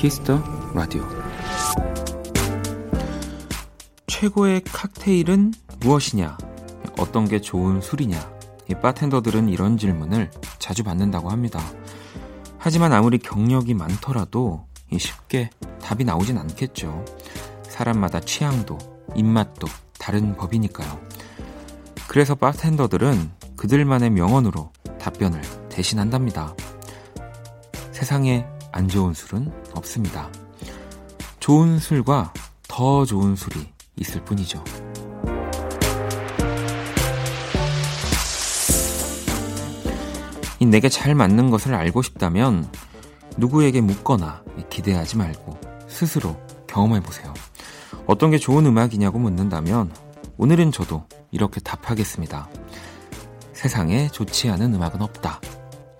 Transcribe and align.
Kiss 0.00 0.24
the 0.24 0.42
Radio 0.72 1.06
최고의 4.06 4.62
칵테일은 4.64 5.52
무엇이냐? 5.80 6.38
어떤 6.98 7.28
게 7.28 7.38
좋은 7.38 7.82
술이냐? 7.82 8.16
이 8.70 8.74
바텐더들은 8.76 9.50
이런 9.50 9.76
질문을 9.76 10.30
자주 10.58 10.84
받는다고 10.84 11.28
합니다. 11.28 11.60
하지만 12.56 12.94
아무리 12.94 13.18
경력이 13.18 13.74
많더라도 13.74 14.64
쉽게 14.96 15.50
답이 15.82 16.04
나오진 16.04 16.38
않겠죠. 16.38 17.04
사람마다 17.64 18.20
취향도, 18.20 18.78
입맛도 19.14 19.66
다른 19.98 20.34
법이니까요. 20.34 20.98
그래서 22.08 22.34
바텐더들은 22.34 23.32
그들만의 23.54 24.08
명언으로 24.08 24.72
답변을 24.98 25.42
대신한답니다. 25.68 26.54
세상에 27.92 28.46
안 28.72 28.88
좋은 28.88 29.14
술은 29.14 29.52
없습니다. 29.80 30.30
좋은 31.40 31.78
술과 31.78 32.32
더 32.68 33.04
좋은 33.04 33.36
술이 33.36 33.66
있을 33.96 34.24
뿐이죠. 34.24 34.62
이 40.58 40.66
내게 40.66 40.88
잘 40.88 41.14
맞는 41.14 41.50
것을 41.50 41.74
알고 41.74 42.02
싶다면 42.02 42.70
누구에게 43.38 43.80
묻거나 43.80 44.42
기대하지 44.68 45.16
말고 45.16 45.58
스스로 45.88 46.36
경험해 46.66 47.00
보세요. 47.00 47.32
어떤 48.06 48.30
게 48.30 48.38
좋은 48.38 48.66
음악이냐고 48.66 49.18
묻는다면 49.18 49.90
오늘은 50.36 50.72
저도 50.72 51.04
이렇게 51.30 51.60
답하겠습니다. 51.60 52.48
세상에 53.54 54.08
좋지 54.08 54.50
않은 54.50 54.74
음악은 54.74 55.00
없다. 55.02 55.40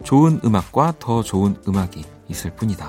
좋은 0.04 0.40
음악과 0.44 0.94
더 0.98 1.22
좋은 1.22 1.56
음악이 1.66 2.04
있을 2.28 2.54
뿐이다. 2.54 2.88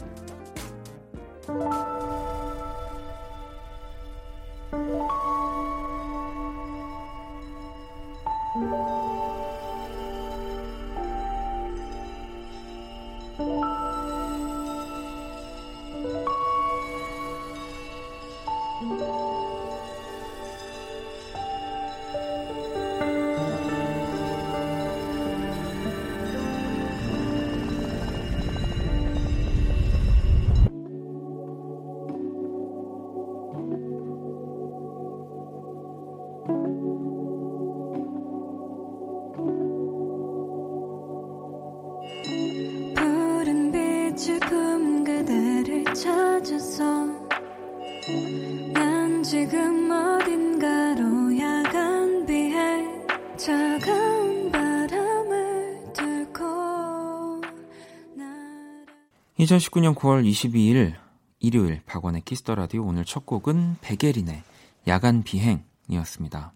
2019년 59.51 59.95
9월 59.95 60.25
22일 60.25 60.95
일요일 61.39 61.81
박원의 61.85 62.21
Kiss 62.21 62.40
the 62.40 62.55
Radio 62.55 62.85
오늘 62.85 63.03
첫 63.03 63.25
곡은 63.25 63.77
백예린의 63.81 64.43
야간 64.87 65.23
비행이었습니다. 65.23 66.53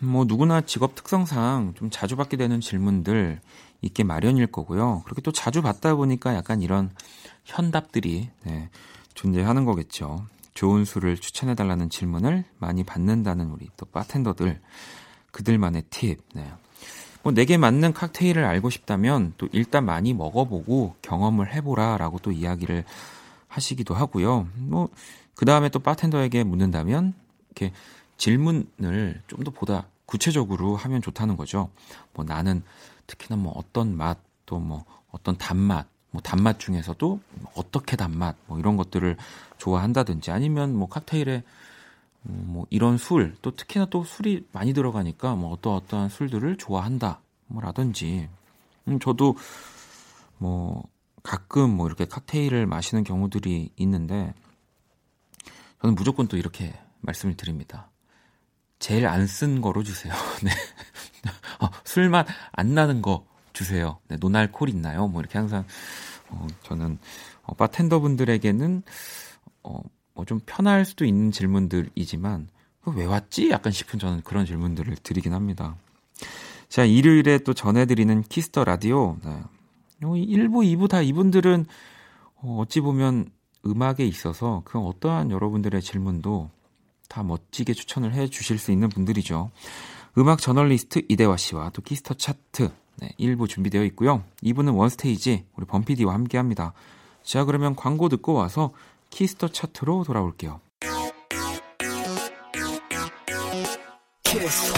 뭐 0.00 0.24
누구나 0.24 0.62
직업 0.62 0.96
특성상 0.96 1.74
좀 1.76 1.90
자주 1.90 2.16
받게 2.16 2.36
되는 2.36 2.60
질문들 2.60 3.40
있게 3.82 4.02
마련일 4.02 4.48
거고요. 4.48 5.02
그렇게 5.04 5.22
또 5.22 5.30
자주 5.30 5.62
받다 5.62 5.94
보니까 5.94 6.34
약간 6.34 6.60
이런 6.60 6.90
현답들이 7.44 8.30
네, 8.44 8.70
존재하는 9.14 9.64
거겠죠. 9.64 10.26
좋은 10.54 10.84
술을 10.84 11.16
추천해 11.16 11.54
달라는 11.54 11.88
질문을 11.88 12.44
많이 12.58 12.82
받는다는 12.82 13.50
우리 13.50 13.68
또 13.76 13.86
바텐더들 13.86 14.60
그들만의 15.30 15.84
팁. 15.90 16.20
네. 16.34 16.52
뭐 17.24 17.32
내게 17.32 17.56
맞는 17.56 17.92
칵테일을 17.94 18.44
알고 18.44 18.70
싶다면 18.70 19.34
또 19.38 19.48
일단 19.52 19.84
많이 19.84 20.14
먹어보고 20.14 20.94
경험을 21.02 21.52
해보라라고 21.52 22.20
또 22.20 22.30
이야기를 22.30 22.84
하시기도 23.48 23.94
하고요. 23.94 24.46
뭐 24.56 24.88
그 25.34 25.44
다음에 25.44 25.68
또 25.68 25.80
바텐더에게 25.80 26.44
묻는다면 26.44 27.12
이렇게 27.50 27.72
질문을 28.18 29.22
좀 29.26 29.44
더 29.44 29.50
보다 29.50 29.86
구체적으로 30.06 30.76
하면 30.76 31.02
좋다는 31.02 31.36
거죠. 31.36 31.70
뭐 32.14 32.24
나는 32.24 32.62
특히나 33.06 33.36
뭐 33.36 33.52
어떤 33.56 33.96
맛 33.96 34.18
또 34.46 34.58
뭐 34.60 34.84
어떤 35.10 35.36
단맛 35.38 35.86
뭐 36.10 36.20
단맛 36.22 36.60
중에서도 36.60 37.20
어떻게 37.56 37.96
단맛 37.96 38.36
뭐 38.46 38.58
이런 38.58 38.76
것들을 38.76 39.16
좋아한다든지 39.58 40.30
아니면 40.30 40.76
뭐 40.76 40.88
칵테일에 40.88 41.36
음, 41.36 41.42
뭐 42.24 42.66
이런 42.70 42.96
술, 42.98 43.36
또 43.42 43.50
특히나 43.54 43.86
또 43.86 44.04
술이 44.04 44.46
많이 44.52 44.72
들어가니까 44.72 45.34
뭐 45.34 45.52
어떠 45.52 45.74
어떠한 45.74 46.08
술들을 46.08 46.56
좋아한다. 46.56 47.20
뭐라든지. 47.46 48.28
음, 48.88 48.98
저도 48.98 49.36
뭐 50.38 50.82
가끔 51.22 51.70
뭐 51.70 51.86
이렇게 51.86 52.06
칵테일을 52.06 52.66
마시는 52.66 53.04
경우들이 53.04 53.70
있는데 53.76 54.34
저는 55.80 55.94
무조건 55.94 56.28
또 56.28 56.36
이렇게 56.36 56.74
말씀을 57.00 57.36
드립니다. 57.36 57.90
제일 58.78 59.06
안 59.06 59.26
쓴 59.26 59.60
거로 59.60 59.82
주세요. 59.82 60.12
네. 60.42 60.50
어, 61.60 61.68
술맛 61.84 62.26
안 62.52 62.74
나는 62.74 63.02
거 63.02 63.26
주세요. 63.52 63.98
네, 64.08 64.16
노날콜 64.16 64.68
있나요? 64.68 65.06
뭐 65.08 65.20
이렇게 65.20 65.38
항상 65.38 65.64
어, 66.30 66.46
저는 66.62 66.98
어, 67.42 67.54
바텐더 67.54 68.00
분들에게는 68.00 68.82
어, 69.62 69.80
뭐 70.14 70.24
좀 70.24 70.40
편할 70.46 70.84
수도 70.84 71.04
있는 71.04 71.30
질문들이지만 71.32 72.48
왜 72.94 73.04
왔지? 73.04 73.50
약간 73.50 73.72
싶은 73.72 73.98
저는 73.98 74.22
그런 74.22 74.46
질문들을 74.46 74.96
드리긴 75.02 75.32
합니다. 75.32 75.76
자, 76.68 76.84
일요일에 76.84 77.38
또 77.38 77.54
전해드리는 77.54 78.22
Kiss 78.22 78.46
the 78.46 78.64
Radio. 78.64 79.16
네. 79.24 79.42
1부, 80.00 80.64
2부 80.76 80.88
다 80.88 81.00
이분들은 81.00 81.66
어, 82.36 82.58
어찌 82.60 82.80
보면 82.80 83.30
음악에 83.64 84.04
있어서 84.04 84.62
그 84.64 84.78
어떠한 84.78 85.30
여러분들의 85.30 85.80
질문도 85.80 86.50
다 87.08 87.22
멋지게 87.22 87.72
추천을 87.72 88.12
해 88.12 88.26
주실 88.28 88.58
수 88.58 88.70
있는 88.70 88.90
분들이죠. 88.90 89.50
음악 90.18 90.40
저널리스트 90.40 91.06
이대화 91.08 91.36
씨와 91.36 91.70
또 91.70 91.80
Kiss 91.80 91.99
the 91.99 92.14
Chart 92.14 92.70
네, 92.96 93.10
1부 93.18 93.48
준비되어 93.48 93.84
있고요. 93.84 94.22
2부는 94.42 94.76
원스테이지 94.76 95.46
우리 95.56 95.66
범피디와 95.66 96.12
함께 96.12 96.36
합니다. 96.36 96.74
자, 97.22 97.44
그러면 97.44 97.74
광고 97.74 98.08
듣고 98.10 98.34
와서 98.34 98.72
키스터 99.14 99.46
차트로 99.46 100.02
돌아올게요. 100.02 100.60
키스. 104.24 104.72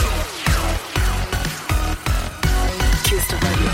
키스터 3.06 3.36
라디오. 3.40 3.68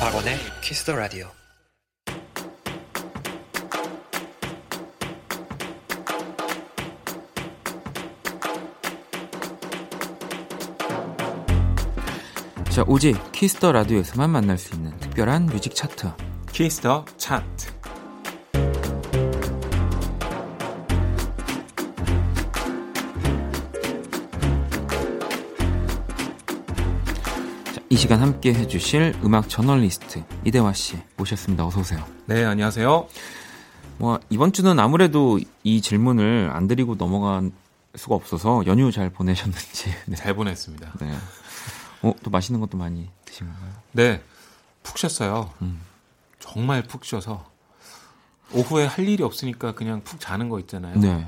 박원의 0.00 0.36
키스터 0.60 0.94
라디오. 0.94 1.28
자, 12.68 12.84
오직 12.86 13.16
Kiss 13.32 13.55
the 13.55 13.72
Radio에서만 13.72 14.28
만날 14.28 14.58
수 14.58 14.74
있는 14.74 14.94
특별한 14.98 15.46
music 15.46 15.74
chart. 15.74 16.29
Kiss 16.52 16.82
the 16.82 17.04
Chart 17.16 17.68
이 27.88 27.96
시간 27.96 28.20
함께 28.20 28.54
해주실 28.54 29.14
음악 29.24 29.48
저널리스트 29.48 30.22
이대화 30.44 30.72
씨 30.72 30.96
모셨습니다. 31.16 31.66
어서 31.66 31.80
오세요. 31.80 32.04
네, 32.26 32.44
안녕하세요. 32.44 33.08
뭐 33.98 34.20
이번 34.30 34.52
주는 34.52 34.78
아무래도 34.78 35.40
이 35.64 35.80
질문을 35.80 36.50
안 36.52 36.68
드리고 36.68 36.94
넘어간 36.94 37.52
수가 37.96 38.14
없어서 38.14 38.64
연휴 38.66 38.92
잘 38.92 39.10
보내셨는지 39.10 39.92
네. 40.06 40.14
잘 40.14 40.34
보냈습니다. 40.34 40.92
네. 41.00 41.12
어, 42.02 42.14
또 42.22 42.30
맛있는 42.30 42.60
것도 42.60 42.78
많이 42.78 43.08
드신 43.24 43.48
건가요? 43.48 43.72
네, 43.92 44.22
푹 44.84 44.96
쉬었어요. 44.96 45.50
음. 45.62 45.80
정말 46.40 46.82
푹 46.82 47.04
쉬어서 47.04 47.44
오후에 48.52 48.86
할 48.86 49.08
일이 49.08 49.22
없으니까 49.22 49.74
그냥 49.74 50.02
푹 50.02 50.18
자는 50.18 50.48
거 50.48 50.58
있잖아요. 50.60 50.98
네. 50.98 51.26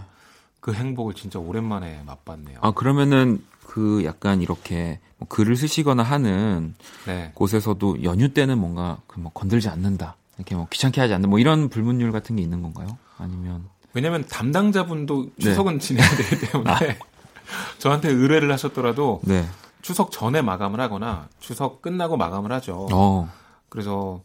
그 0.61 0.73
행복을 0.73 1.15
진짜 1.15 1.39
오랜만에 1.39 2.03
맛봤네요. 2.05 2.59
아 2.63 2.73
그러면은 2.73 3.45
그 3.65 4.03
약간 4.05 4.43
이렇게 4.43 4.99
뭐 5.19 5.29
글을 5.29 5.57
쓰시거나 5.57 6.03
하는 6.03 6.75
네. 7.07 7.31
곳에서도 7.35 8.03
연휴 8.05 8.33
때는 8.35 8.59
뭔가 8.59 8.99
그 9.07 9.21
뭐 9.21 9.31
건들지 9.33 9.69
않는다 9.69 10.17
이렇게 10.37 10.55
뭐 10.57 10.67
귀찮게 10.71 11.01
하지 11.01 11.15
않는 11.15 11.31
뭐 11.31 11.39
이런 11.39 11.69
불문율 11.69 12.11
같은 12.11 12.37
게 12.37 12.43
있는 12.43 12.63
건가요? 12.63 12.99
아니면 13.19 13.69
왜냐면 13.95 14.27
담당자분도 14.27 15.31
네. 15.37 15.45
추석은 15.45 15.79
네. 15.79 15.79
지내야 15.79 16.09
되기 16.17 16.41
때문에 16.51 16.71
아. 16.71 16.79
저한테 17.79 18.09
의뢰를 18.09 18.51
하셨더라도 18.53 19.21
네. 19.25 19.47
추석 19.83 20.11
전에 20.11 20.43
마감을 20.43 20.81
하거나 20.81 21.29
추석 21.41 21.83
끝나고 21.83 22.17
마감을 22.17 22.51
하죠. 22.53 22.89
어. 22.93 23.31
그래서 23.69 24.23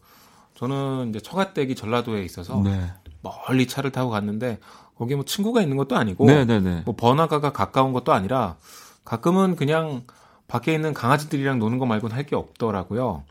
저는 0.57 1.09
이제 1.09 1.19
처갓댁이 1.19 1.75
전라도에 1.75 2.23
있어서 2.23 2.61
네. 2.63 2.91
멀리 3.21 3.67
차를 3.67 3.91
타고 3.91 4.09
갔는데 4.09 4.59
거기에 4.97 5.15
뭐 5.15 5.23
친구가 5.25 5.61
있는 5.61 5.77
것도 5.77 5.95
아니고 5.95 6.25
네네네. 6.25 6.59
네, 6.59 6.59
네. 6.75 6.81
뭐 6.85 6.95
번화가가 6.95 7.51
가까운 7.53 7.93
것도 7.93 8.11
아니라 8.13 8.57
가끔은 9.05 9.55
그냥 9.55 10.03
밖에 10.47 10.73
있는 10.73 10.93
강아지들이랑 10.93 11.59
노는 11.59 11.77
거 11.77 11.85
말고는 11.85 12.15
할 12.15 12.25
게 12.25 12.35
없더라고요. 12.35 13.23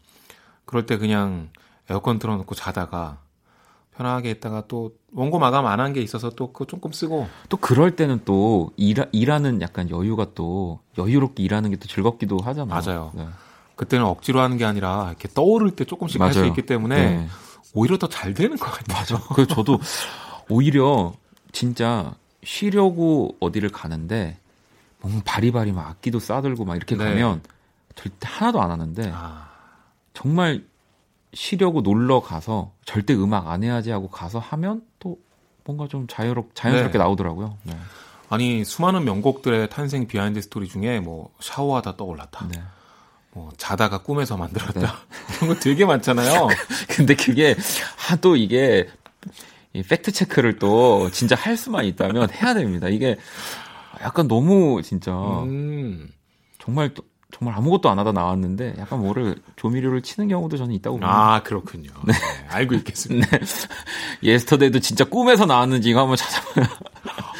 그럴 0.64 0.87
때 0.87 0.96
그냥 0.99 1.49
에어컨 1.90 2.19
틀어놓고 2.19 2.55
자다가 2.55 3.19
편하게 3.96 4.31
있다가 4.31 4.64
또 4.69 4.93
원고 5.12 5.38
마감 5.38 5.67
안 5.67 5.81
한 5.81 5.93
게 5.94 6.02
있어서 6.02 6.31
또 6.31 6.52
그거 6.52 6.64
조금 6.67 6.93
쓰고 6.93 7.26
또 7.49 7.56
그럴 7.56 7.96
때는 7.96 8.20
또 8.25 8.70
일, 8.76 9.05
일하는 9.12 9.61
약간 9.62 9.88
여유가 9.90 10.26
또 10.34 10.81
여유롭게 10.99 11.43
일하는 11.43 11.70
게 11.70 11.76
또 11.76 11.88
즐겁기도 11.88 12.38
하잖아요. 12.38 12.81
맞아요. 12.81 13.11
네. 13.14 13.26
그때는 13.76 14.05
억지로 14.06 14.40
하는 14.40 14.56
게 14.56 14.64
아니라 14.64 15.06
이렇게 15.08 15.28
떠오를 15.32 15.70
때 15.73 15.84
조금씩 15.84 16.20
할 16.20 16.32
수 16.32 16.44
있기 16.46 16.62
때문에 16.67 16.96
네. 16.96 17.28
오히려 17.75 17.99
더 17.99 18.08
잘 18.08 18.34
되는 18.34 18.56
것 18.56 18.67
같아요. 18.70 18.99
맞아. 19.19 19.20
그래서 19.34 19.55
저도 19.55 19.78
오히려 20.49 21.12
진짜 21.52 22.14
쉬려고 22.43 23.37
어디를 23.40 23.69
가는데 23.70 24.38
뭔가 25.00 25.23
바리바리 25.25 25.73
막 25.73 25.88
악기도 25.88 26.19
싸들고 26.19 26.64
막 26.64 26.76
이렇게 26.76 26.96
네. 26.96 27.05
가면 27.05 27.43
절대 27.94 28.26
하나도 28.28 28.61
안 28.62 28.70
하는데 28.70 29.11
아. 29.14 29.49
정말 30.14 30.64
쉬려고 31.34 31.82
놀러 31.82 32.20
가서 32.20 32.72
절대 32.87 33.14
음악 33.14 33.49
안 33.49 33.62
해야지 33.62 33.90
하고 33.90 34.08
가서 34.08 34.38
하면 34.38 34.82
또 34.99 35.19
뭔가 35.64 35.87
좀 35.88 36.06
자유롭 36.06 36.50
자연스럽게 36.55 36.93
네. 36.93 36.99
나오더라고요. 36.99 37.58
네. 37.64 37.76
아니 38.31 38.64
수많은 38.64 39.05
명곡들의 39.05 39.69
탄생 39.69 40.06
behind 40.06 40.41
story 40.41 40.67
중에 40.69 41.00
뭐 41.00 41.31
샤워하다 41.40 41.96
떠올랐다. 41.96 42.49
네. 43.37 43.41
뭐 43.43 43.50
자다가 43.59 43.99
꿈에서 43.99 44.37
만들었다. 44.37 44.81
네. 44.81 44.87
이런 45.37 45.55
거 45.55 45.61
되게 45.61 45.85
많잖아요. 45.85 46.49
근데 46.88 47.15
그게 47.15 47.55
하도 47.97 48.37
이게 48.37 48.88
이 49.75 49.83
fact 49.82 50.11
check를 50.12 50.58
또 50.59 51.11
진짜 51.11 51.37
할 51.37 51.56
수만 51.56 51.85
있다면 51.85 52.31
해야 52.33 52.55
됩니다. 52.55 52.88
이게 52.88 53.17
약간 54.03 54.27
너무 54.27 54.81
진짜 54.83 55.12
음. 55.12 56.09
정말 56.59 56.94
또 56.94 57.03
정말 57.33 57.55
아무것도 57.59 57.91
안 57.91 57.99
하다 57.99 58.12
나왔는데 58.12 58.77
약간 58.79 59.00
뭐를 59.00 59.37
조미료를 59.56 60.00
치는 60.00 60.29
경우도 60.29 60.56
저는 60.56 60.75
있다고 60.77 60.97
봅니다. 60.99 61.35
아 61.35 61.43
그렇군요. 61.43 61.91
네. 62.06 62.12
네, 62.15 62.19
알고 62.49 62.75
있겠습니다. 62.77 63.27
네. 63.39 63.44
예스터데이도 64.23 64.79
진짜 64.81 65.05
꿈에서 65.05 65.44
나왔는지 65.44 65.91
이거 65.91 66.00
한번 66.00 66.17
찾아봐요. 66.17 66.65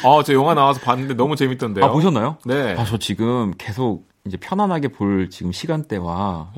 아저 0.03 0.33
영화 0.33 0.53
나와서 0.53 0.79
봤는데 0.81 1.15
너무 1.15 1.35
재밌던데요. 1.35 1.85
아 1.85 1.89
보셨나요? 1.89 2.37
네. 2.45 2.75
아 2.77 2.85
저 2.85 2.97
지금 2.97 3.53
계속 3.57 4.07
이제 4.27 4.37
편안하게 4.37 4.89
볼 4.89 5.29
지금 5.29 5.51
시간대와 5.51 6.51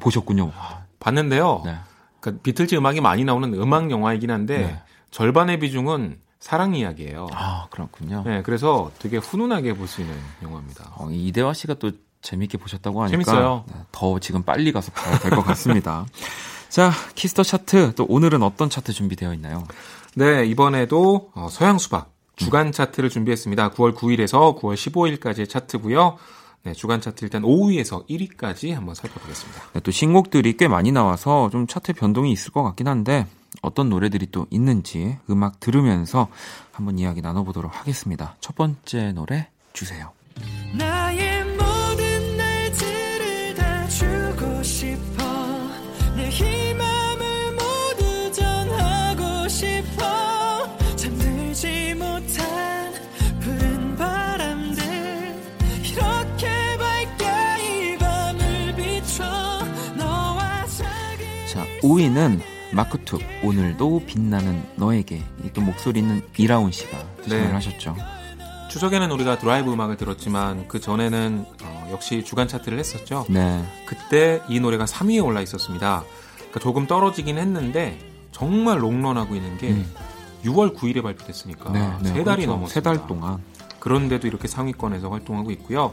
보셨군요. 0.00 0.52
봤는데요. 1.00 1.62
네. 1.64 1.76
그러니까 2.20 2.42
비틀즈 2.42 2.74
음악이 2.76 3.00
많이 3.00 3.24
나오는 3.24 3.52
음악 3.54 3.90
영화이긴 3.90 4.30
한데 4.30 4.58
네. 4.58 4.82
절반의 5.10 5.58
비중은 5.58 6.18
사랑 6.40 6.74
이야기예요. 6.74 7.28
아 7.32 7.66
그렇군요. 7.70 8.22
네, 8.24 8.42
그래서 8.42 8.90
되게 8.98 9.16
훈훈하게 9.18 9.74
볼 9.74 9.86
수 9.86 10.00
있는 10.00 10.16
영화입니다. 10.42 10.92
어, 10.96 11.08
이대화 11.10 11.52
씨가 11.52 11.74
또 11.74 11.92
재밌게 12.22 12.58
보셨다고 12.58 13.02
하니까 13.02 13.10
재밌어요. 13.12 13.64
네, 13.68 13.74
더 13.92 14.18
지금 14.20 14.42
빨리 14.42 14.72
가서 14.72 14.90
봐야 14.92 15.18
될 15.18 15.30
것 15.32 15.42
같습니다. 15.42 16.06
자, 16.68 16.90
키스 17.14 17.31
더 17.31 17.42
차트 17.42 17.94
또 17.96 18.06
오늘은 18.08 18.42
어떤 18.42 18.70
차트 18.70 18.92
준비되어 18.92 19.34
있나요? 19.34 19.64
네, 20.14 20.44
이번에도 20.46 21.30
어, 21.34 21.48
서양 21.50 21.78
수박 21.78 22.10
주간 22.36 22.68
음. 22.68 22.72
차트를 22.72 23.10
준비했습니다. 23.10 23.70
9월 23.72 23.94
9일에서 23.94 24.58
9월 24.58 24.74
15일까지의 24.74 25.48
차트고요. 25.48 26.16
네, 26.64 26.72
주간 26.74 27.00
차트 27.00 27.24
일단 27.24 27.42
5위에서 27.42 28.06
1위까지 28.08 28.72
한번 28.72 28.94
살펴보겠습니다. 28.94 29.62
네, 29.72 29.80
또 29.80 29.90
신곡들이 29.90 30.56
꽤 30.56 30.68
많이 30.68 30.92
나와서 30.92 31.50
좀 31.50 31.66
차트 31.66 31.94
변동이 31.94 32.30
있을 32.32 32.52
것 32.52 32.62
같긴 32.62 32.86
한데 32.86 33.26
어떤 33.62 33.88
노래들이 33.88 34.28
또 34.30 34.46
있는지 34.50 35.18
음악 35.28 35.60
들으면서 35.60 36.28
한번 36.70 36.98
이야기 36.98 37.20
나눠보도록 37.20 37.76
하겠습니다. 37.78 38.36
첫 38.40 38.54
번째 38.54 39.12
노래 39.12 39.48
주세요. 39.72 40.12
자, 40.78 41.12
5위는 61.82 62.40
마크툽 62.72 63.20
오늘도 63.42 64.04
빛나는 64.06 64.62
너에게 64.76 65.22
또 65.52 65.60
목소리는 65.60 66.22
이라온 66.38 66.70
씨가 66.70 66.96
진행을 67.24 67.48
네. 67.48 67.52
하셨죠. 67.52 67.96
추석에는 68.70 69.10
우리가 69.10 69.38
드라이브 69.38 69.72
음악을 69.72 69.96
들었지만 69.96 70.66
그 70.68 70.80
전에는 70.80 71.44
어, 71.64 71.88
역시 71.90 72.24
주간 72.24 72.48
차트를 72.48 72.78
했었죠. 72.78 73.26
네. 73.28 73.62
그때 73.84 74.40
이 74.48 74.60
노래가 74.60 74.86
3위에 74.86 75.22
올라 75.22 75.42
있었습니다. 75.42 76.04
그러니까 76.36 76.60
조금 76.60 76.86
떨어지긴 76.86 77.36
했는데 77.36 77.98
정말 78.30 78.82
롱런하고 78.82 79.34
있는 79.34 79.58
게 79.58 79.70
음. 79.70 79.92
6월 80.44 80.74
9일에 80.74 81.02
발표됐으니까 81.02 81.70
네, 81.72 81.92
네, 82.00 82.08
세 82.08 82.24
달이 82.24 82.46
그렇죠. 82.46 82.52
넘었습니다. 82.52 82.68
세달 82.68 83.06
동안. 83.06 83.38
그런데도 83.80 84.28
이렇게 84.28 84.48
상위권에서 84.48 85.10
활동하고 85.10 85.50
있고요. 85.50 85.92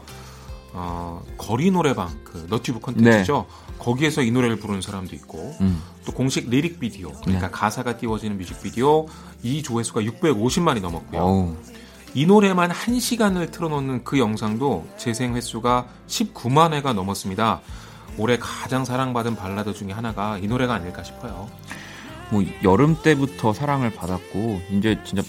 어, 0.72 1.22
거리 1.36 1.70
노래방 1.70 2.08
그 2.24 2.46
너튜브 2.48 2.80
컨텐츠죠. 2.80 3.46
네. 3.48 3.74
거기에서 3.78 4.22
이 4.22 4.30
노래를 4.30 4.56
부르는 4.56 4.82
사람도 4.82 5.16
있고 5.16 5.54
음. 5.60 5.82
또 6.04 6.12
공식 6.12 6.48
lyric 6.48 6.78
video 6.78 7.12
그러니까 7.12 7.46
네. 7.46 7.52
가사가 7.52 7.96
띄워지는 7.96 8.36
뮤직비디오 8.38 9.06
이 9.42 9.62
조회수가 9.62 10.02
650만이 10.02 10.80
넘었고요. 10.80 11.20
오우. 11.22 11.56
이 12.14 12.26
노래만 12.26 12.70
1시간을 12.70 13.52
틀어놓는 13.52 14.04
그 14.04 14.18
영상도 14.18 14.86
재생 14.96 15.36
횟수가 15.36 15.86
19만 16.08 16.72
회가 16.72 16.92
넘었습니다. 16.92 17.60
올해 18.18 18.36
가장 18.38 18.84
사랑받은 18.84 19.36
발라드 19.36 19.72
중에 19.74 19.92
하나가 19.92 20.36
이 20.38 20.46
노래가 20.46 20.74
아닐까 20.74 21.02
싶어요. 21.02 21.48
뭐 22.30 22.44
여름 22.62 22.96
때부터 23.02 23.52
사랑을 23.52 23.90
받았고 23.90 24.60
이제 24.72 24.98
진짜 25.04 25.22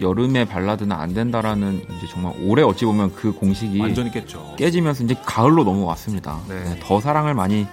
여름의 0.00 0.46
발라드는 0.46 0.94
안 0.94 1.14
된다라는 1.14 1.82
이제 1.96 2.06
정말 2.10 2.34
올해 2.42 2.62
어찌 2.62 2.84
보면 2.84 3.14
그 3.14 3.32
공식이 3.32 3.80
완전히 3.80 4.10
깼죠. 4.10 4.56
깨지면서 4.56 5.04
이제 5.04 5.14
가을로 5.24 5.64
넘어왔습니다. 5.64 6.40
네. 6.48 6.62
네, 6.64 6.80
더 6.80 7.00
사랑을 7.00 7.34
많이 7.34 7.66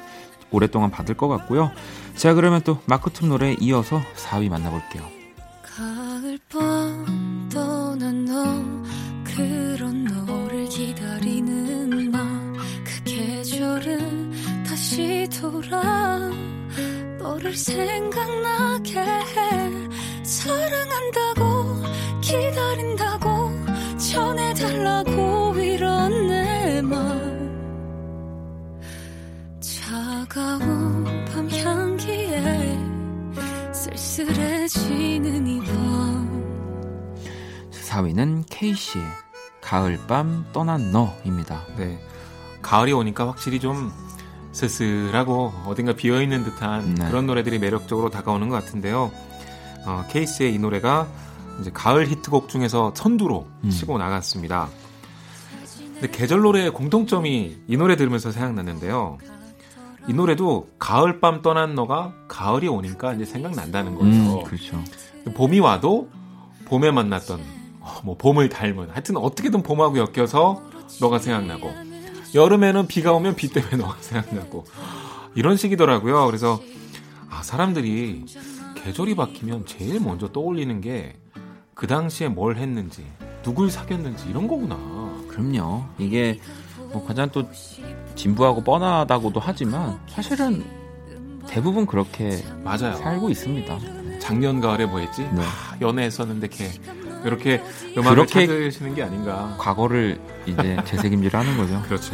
오랫동안 0.52 0.92
받을 0.92 1.16
것 1.16 1.28
같고요. 1.28 1.72
자 2.16 2.34
그러면 2.34 2.62
또 2.64 2.80
마크툼 2.86 3.30
노래 3.30 3.56
이어서 3.60 4.02
4위 4.16 4.50
만나볼게요. 4.50 5.04
가을밤 5.64 7.50
떠난 7.52 8.26
너 8.26 8.44
그런 9.24 10.04
너를 10.04 10.68
기다리는 10.68 12.12
나그 12.12 13.04
계절은 13.06 14.64
다시 14.66 15.28
돌아 15.40 16.20
너를 17.20 17.56
생각나게 17.56 19.00
해 19.00 19.90
사랑한다고 20.24 21.59
기다린다고 22.30 23.28
전해달라고 23.98 25.56
이런 25.58 26.28
내 26.28 26.82
말 26.82 27.00
차가운 29.60 31.26
밤 31.26 31.50
향기에 31.50 32.78
쓸쓸해지는 33.74 35.48
이밤 35.48 36.40
4위는 37.72 38.44
케이씨의 38.50 39.04
가을밤 39.62 40.46
떠난 40.54 40.92
너입니다. 40.92 41.64
네. 41.78 42.00
가을이 42.62 42.94
오니까 42.94 43.28
확실히 43.28 43.60
좀 43.60 43.92
쓸쓸하고 44.52 45.52
어딘가 45.66 45.94
비어있는 45.94 46.44
듯한 46.44 46.94
네. 46.96 47.08
그런 47.08 47.26
노래들이 47.26 47.58
매력적으로 47.60 48.10
다가오는 48.10 48.50
것 48.50 48.56
같은데요. 48.64 49.12
어, 49.86 50.06
케이스의 50.10 50.54
이 50.54 50.60
노래가 50.60 51.08
이제 51.60 51.72
가을 51.74 52.08
히트곡 52.08 52.50
중에서 52.50 52.94
선두로 52.96 53.48
음. 53.64 53.70
치고 53.70 53.98
나갔습니다. 53.98 54.70
근데 55.94 56.10
계절 56.12 56.42
노래의 56.42 56.72
공통점이 56.72 57.58
이 57.68 57.78
노래 57.78 57.96
들으면서 57.96 58.32
생각났는데요. 58.32 59.18
이 60.08 60.14
노래도 60.14 60.68
가을 60.80 61.20
밤 61.20 61.42
떠난 61.42 61.76
너가 61.76 62.14
가을이 62.28 62.68
오니까 62.68 63.14
이제 63.14 63.26
생각난다는 63.26 63.96
거예요. 63.96 64.40
음, 64.40 64.44
그렇죠. 64.44 64.82
봄이 65.36 65.60
와도 65.60 66.10
봄에 66.66 66.92
만났던 66.92 67.42
어, 67.82 68.02
뭐 68.04 68.18
봄을 68.18 68.50
닮은 68.50 68.90
하여튼 68.90 69.18
어떻게든 69.18 69.62
봄하고 69.62 69.98
엮여서 69.98 70.64
너가 71.02 71.20
생각나고 71.20 71.72
여름에는 72.34 72.88
비가 72.88 73.14
오면 73.14 73.36
비 73.36 73.50
때문에 73.50 73.78
너가 73.78 73.98
생각나고 74.02 74.66
이런 75.36 75.58
식이더라고요. 75.58 76.26
그래서 76.26 76.62
아 77.30 77.44
사람들이 77.44 78.26
계절이 78.76 79.16
바뀌면 79.16 79.66
제일 79.66 80.00
먼저 80.00 80.32
떠올리는 80.32 80.80
게 80.82 81.16
그 81.80 81.88
당시에 81.88 82.28
뭘 82.28 82.58
했는지 82.58 83.06
누굴 83.42 83.72
사귀었는지 83.72 84.28
이런 84.30 84.50
거구나. 84.50 84.76
그럼요. 85.30 85.86
이게 85.98 86.38
뭐 86.92 87.06
가장 87.08 87.30
또 87.32 87.50
진부하고 88.16 88.66
뻔하다고도 88.66 89.40
하지만 89.40 89.98
사실은 90.10 90.66
대부분 91.48 91.86
그렇게 91.86 92.44
맞아요. 92.66 92.98
살고 92.98 93.30
있습니다. 93.30 93.80
작년 94.20 94.60
가을에 94.60 94.88
뭐 94.88 95.00
했지? 95.00 95.22
네. 95.22 95.42
아, 95.42 95.78
연애했었는데 95.80 96.50
걔 96.50 96.70
이렇게 97.24 97.64
음악을 97.98 98.26
그렇게 98.26 98.46
찾으시는 98.46 98.96
게 98.96 99.04
아닌가. 99.04 99.56
과거를 99.58 100.20
이제 100.48 100.76
재색임질 100.84 101.34
하는 101.34 101.56
거죠. 101.56 101.82
그렇죠. 101.84 102.14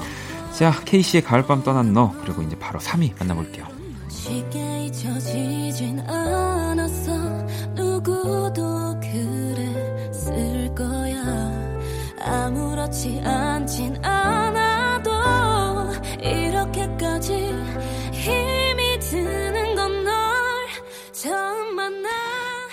자, 0.53 0.79
케이씨의 0.85 1.23
가을밤 1.23 1.63
떠난 1.63 1.91
너 1.91 2.13
그리고 2.21 2.43
이제 2.43 2.55
바로 2.59 2.77
3위 2.79 3.17
만나볼게요. 3.17 3.65
아무렇지 12.45 13.21
않진 13.25 13.97
않아도 14.05 15.11
이렇게까지 16.21 17.33
힘이 18.11 18.99
드는 18.99 19.75
건 19.75 20.03
널 20.03 20.13
처음 21.11 21.75
만나 21.75 22.07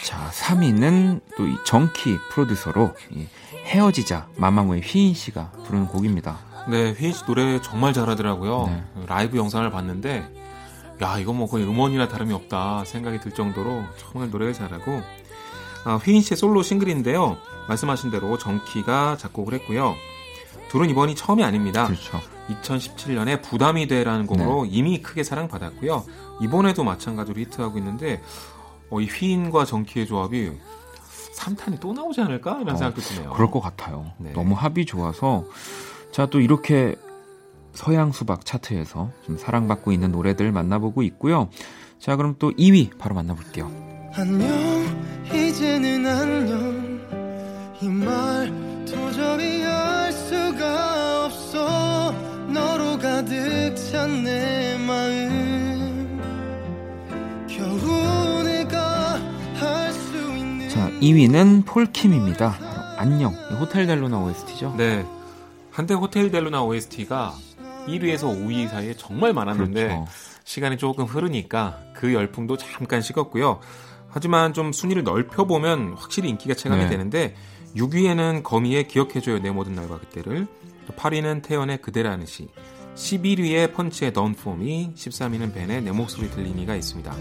자 0.05 0.31
3위는 0.31 1.23
또 1.39 1.47
이 1.47 1.57
정키 1.65 2.19
프로듀서로 2.31 2.93
이 3.13 3.27
헤어지자 3.65 4.29
마마무의 4.37 4.83
휘인 4.83 5.15
씨가 5.15 5.53
부르는 5.65 5.87
곡입니다. 5.87 6.39
네, 6.69 6.93
휘인 6.93 7.15
씨 7.15 7.25
노래 7.25 7.59
정말 7.63 7.95
잘하더라고요. 7.95 8.67
네. 8.67 9.07
라이브 9.07 9.39
영상을 9.39 9.69
봤는데 9.71 10.29
야 11.01 11.19
이거 11.19 11.33
뭐 11.33 11.49
거의 11.49 11.65
음원이나 11.65 12.09
다름이 12.09 12.35
없다 12.35 12.85
생각이 12.85 13.21
들 13.21 13.33
정도로 13.33 13.85
정말 13.97 14.29
노래를 14.31 14.53
잘하고 14.53 15.01
아, 15.85 15.97
휘인 15.97 16.21
씨의 16.21 16.37
솔로 16.37 16.63
싱글인데요. 16.63 17.39
말씀하신 17.69 18.11
대로 18.11 18.37
정키가 18.39 19.17
작곡을 19.19 19.55
했고요. 19.55 19.95
둘은 20.71 20.91
이번이 20.91 21.15
처음이 21.15 21.45
아닙니다. 21.45 21.87
그렇죠. 21.87 22.21
2017년에 22.49 23.43
부담이 23.43 23.87
돼라는 23.87 24.27
곡으로 24.27 24.65
네. 24.65 24.71
이미 24.73 25.03
크게 25.03 25.23
사랑받았고요. 25.23 26.05
이번에도 26.41 26.83
마찬가지로 26.85 27.41
히트하고 27.41 27.79
있는데 27.79 28.23
어, 28.91 29.01
이 29.01 29.07
휘인과 29.07 29.65
정키의 29.65 30.07
조합이 30.07 30.51
3탄이 31.37 31.81
또 31.81 31.93
나오지 31.93 32.21
않을까 32.21 32.59
이런 32.61 32.75
어, 32.75 32.77
생각도 32.77 33.01
드네요. 33.01 33.31
그럴 33.33 33.51
것 33.51 33.61
같아요. 33.61 34.13
네. 34.19 34.33
너무 34.33 34.55
합이 34.55 34.87
좋아서 34.87 35.45
자 36.11 36.27
또 36.27 36.41
이렇게 36.41 36.95
서양 37.73 38.13
수박 38.13 38.45
차트에서 38.45 39.11
좀 39.25 39.39
사랑받고 39.39 39.93
있는 39.93 40.13
노래들 40.13 40.53
만나보고 40.53 41.03
있고요. 41.05 41.49
자 41.99 42.17
그럼 42.17 42.37
또 42.39 42.51
2위 42.53 42.99
바로 42.99 43.15
만나볼게요. 43.15 43.71
안녕 44.15 44.49
이제는 45.33 46.07
안녕 46.07 46.92
이말 47.83 48.53
도저히 48.87 49.65
알 49.65 50.13
수가 50.13 51.25
없어 51.27 52.13
너로 52.53 52.97
가득 52.99 53.75
찬 53.77 54.23
내 54.23 54.77
마음 54.79 56.21
겨우 57.49 58.43
내가 58.45 59.19
할 59.55 59.93
수 59.93 60.17
있는 60.17 60.69
자 60.69 60.89
2위는 61.01 61.67
폴킴입니다 61.67 62.95
안녕 62.99 63.33
호텔 63.59 63.87
델루나 63.89 64.19
OST죠 64.21 64.75
네 64.77 65.05
한때 65.73 65.95
호텔 65.95 66.31
델루나 66.31 66.63
OST가 66.63 67.35
1위에서 67.89 68.29
5위 68.29 68.69
사이에 68.69 68.95
정말 68.95 69.33
많았는데 69.33 69.83
그렇죠. 69.89 70.07
시간이 70.45 70.77
조금 70.77 71.05
흐르니까 71.05 71.79
그 71.97 72.15
열풍도 72.15 72.57
잠깐 72.57 73.01
식었고요. 73.03 73.59
하지만 74.09 74.53
좀 74.53 74.73
순위를 74.73 75.03
넓혀보면 75.03 75.95
확실히 75.99 76.29
인기가 76.29 76.55
체감이 76.55 76.83
네. 76.85 76.89
되는데 76.91 77.35
6위에는 77.77 78.43
거미의 78.43 78.89
기억해줘요 78.89 79.39
내 79.39 79.51
모든 79.51 79.75
날과 79.75 79.99
그때를 79.99 80.47
8위는 80.97 81.43
태연의 81.43 81.79
그대라는 81.81 82.27
시 82.27 82.49
11위에 82.95 83.73
펀치의 83.73 84.13
Don't 84.13 84.39
For 84.39 84.59
Me 84.59 84.93
13위는 84.95 85.55
벤의 85.55 85.83
내 85.83 85.93
목소리 85.93 86.31
들리니가 86.31 86.75
있습니다. 86.77 87.15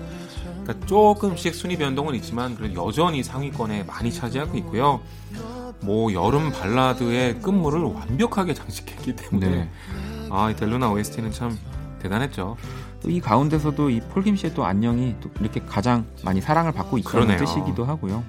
그러니까 0.63 0.85
조금씩 0.85 1.55
순위 1.55 1.77
변동은 1.77 2.13
있지만 2.15 2.55
그래도 2.55 2.85
여전히 2.87 3.23
상위권에 3.23 3.83
많이 3.83 4.11
차지하고 4.11 4.57
있고요. 4.57 4.99
뭐 5.81 6.11
여름 6.13 6.51
발라드의 6.51 7.39
끝물을 7.39 7.79
완벽하게 7.81 8.53
장식했기 8.53 9.15
때문에 9.15 9.49
네. 9.49 9.69
아, 10.29 10.51
이 10.51 10.55
델루나 10.55 10.91
OST는 10.91 11.31
참 11.31 11.57
대단했죠. 12.01 12.57
이 13.05 13.19
가운데서도 13.19 13.89
이 13.89 13.99
폴김 13.99 14.35
씨의 14.35 14.53
또 14.53 14.65
안녕이 14.65 15.15
또 15.21 15.31
이렇게 15.39 15.59
가장 15.61 16.05
많이 16.23 16.39
사랑을 16.41 16.71
받고 16.71 16.97
있다는 16.99 17.27
그러네요. 17.27 17.37
뜻이기도 17.39 17.85
하고요. 17.85 18.23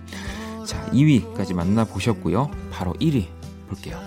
자, 0.72 0.86
2위까지 0.86 1.52
만나보셨고요. 1.52 2.50
바로 2.70 2.94
1위 2.94 3.26
볼게요. 3.68 4.02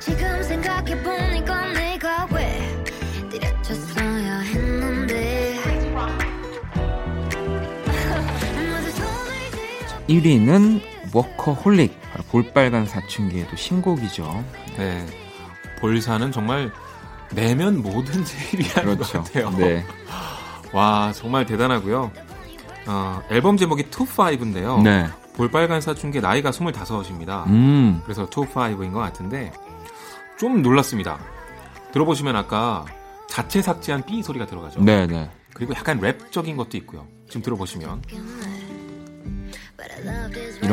지금 0.00 0.42
생각해보니까 0.42 1.72
내가 1.72 2.26
왜 2.32 2.84
때려쳤어야 3.30 4.40
했는데 4.40 5.60
1위는 10.08 10.82
워커홀릭 11.14 11.96
볼빨간 12.30 12.86
사춘기에도 12.86 13.54
신곡이죠. 13.54 14.44
네. 14.76 15.06
볼사는 15.80 16.32
정말 16.32 16.72
내면 17.34 17.82
1위 17.82 18.74
하는 18.74 18.96
그렇죠. 18.96 19.22
것 19.22 19.24
같아요. 19.24 19.50
네. 19.56 19.84
와 20.72 21.12
정말 21.14 21.46
대단하고요. 21.46 22.10
어, 22.86 23.22
앨범 23.30 23.56
제목이 23.56 23.84
25인데요. 23.84 24.82
네. 24.82 25.06
볼빨간 25.34 25.80
사춘기 25.80 26.20
나이가 26.20 26.50
25입니다. 26.50 27.46
음. 27.46 28.00
그래서 28.04 28.26
25인 28.28 28.92
것 28.92 28.98
같은데 28.98 29.52
좀 30.38 30.62
놀랐습니다. 30.62 31.18
들어보시면 31.92 32.36
아까 32.36 32.84
자체 33.28 33.62
삭제한 33.62 34.04
삐 34.04 34.22
소리가 34.22 34.46
들어가죠. 34.46 34.80
네네. 34.80 35.06
네. 35.06 35.30
그리고 35.54 35.74
약간 35.74 36.00
랩적인 36.00 36.56
것도 36.56 36.76
있고요. 36.78 37.06
지금 37.28 37.42
들어보시면 37.42 38.02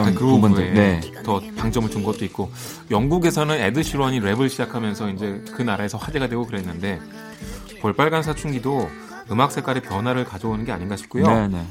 이런 0.02 0.16
부분들 0.16 0.74
네. 0.74 1.02
더 1.24 1.42
방점을 1.58 1.90
준 1.90 2.04
것도 2.04 2.26
있고 2.26 2.52
영국에서는 2.92 3.56
에드 3.56 3.84
시런이 3.84 4.20
랩을 4.20 4.50
시작하면서 4.50 5.10
이제 5.12 5.44
그 5.54 5.62
나라에서 5.62 5.98
화제가 5.98 6.28
되고 6.28 6.46
그랬는데 6.46 7.00
볼빨간 7.82 8.24
사춘기도 8.24 8.90
음악 9.32 9.52
색깔의 9.52 9.82
변화를 9.82 10.24
가져오는 10.24 10.64
게 10.66 10.72
아닌가 10.72 10.96
싶고요. 10.96 11.28
네네. 11.28 11.48
네. 11.50 11.66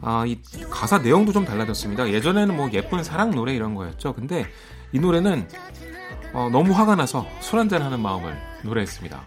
아, 0.00 0.24
이 0.26 0.38
가사 0.68 0.98
내용도 0.98 1.32
좀 1.32 1.44
달라졌습니다. 1.44 2.10
예전에는 2.10 2.56
뭐 2.56 2.68
예쁜 2.72 3.04
사랑 3.04 3.30
노래 3.30 3.54
이런 3.54 3.74
거였죠. 3.74 4.14
근데 4.14 4.46
이 4.92 4.98
노래는 4.98 5.48
어, 6.32 6.48
너무 6.50 6.72
화가 6.72 6.96
나서 6.96 7.26
술 7.40 7.58
한잔 7.58 7.82
하는 7.82 8.00
마음을 8.00 8.36
노래했습니다. 8.62 9.20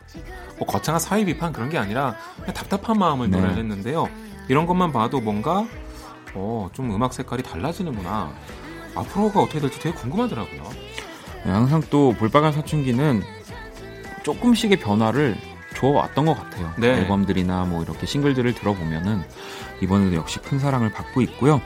뭐 0.58 0.68
거창한 0.68 1.00
사회 1.00 1.24
비판 1.24 1.54
그런 1.54 1.70
게 1.70 1.78
아니라 1.78 2.16
답답한 2.54 2.98
마음을 2.98 3.30
네. 3.30 3.38
노래를 3.38 3.58
했는데요. 3.58 4.10
이런 4.48 4.66
것만 4.66 4.92
봐도 4.92 5.22
뭔가 5.22 5.66
어, 6.36 6.70
좀 6.74 6.94
음악 6.94 7.14
색깔이 7.14 7.44
달라지는구나. 7.44 8.34
앞으로가 8.96 9.42
어떻게 9.42 9.60
될지 9.60 9.80
되게 9.80 9.96
궁금하더라고요. 9.96 10.64
네, 11.46 11.52
항상 11.52 11.82
또 11.90 12.14
볼빨간 12.14 12.54
사춘기는 12.54 13.22
조금씩의 14.24 14.78
변화를 14.78 15.36
줘왔던 15.76 16.26
것 16.26 16.34
같아요. 16.34 16.74
네. 16.78 17.00
앨범들이나 17.00 17.66
뭐 17.66 17.84
이렇게 17.84 18.06
싱글들을 18.06 18.56
들어보면은 18.56 19.22
이번에도 19.82 20.16
역시 20.16 20.40
큰 20.40 20.58
사랑을 20.58 20.92
받고 20.92 21.22
있고요. 21.22 21.62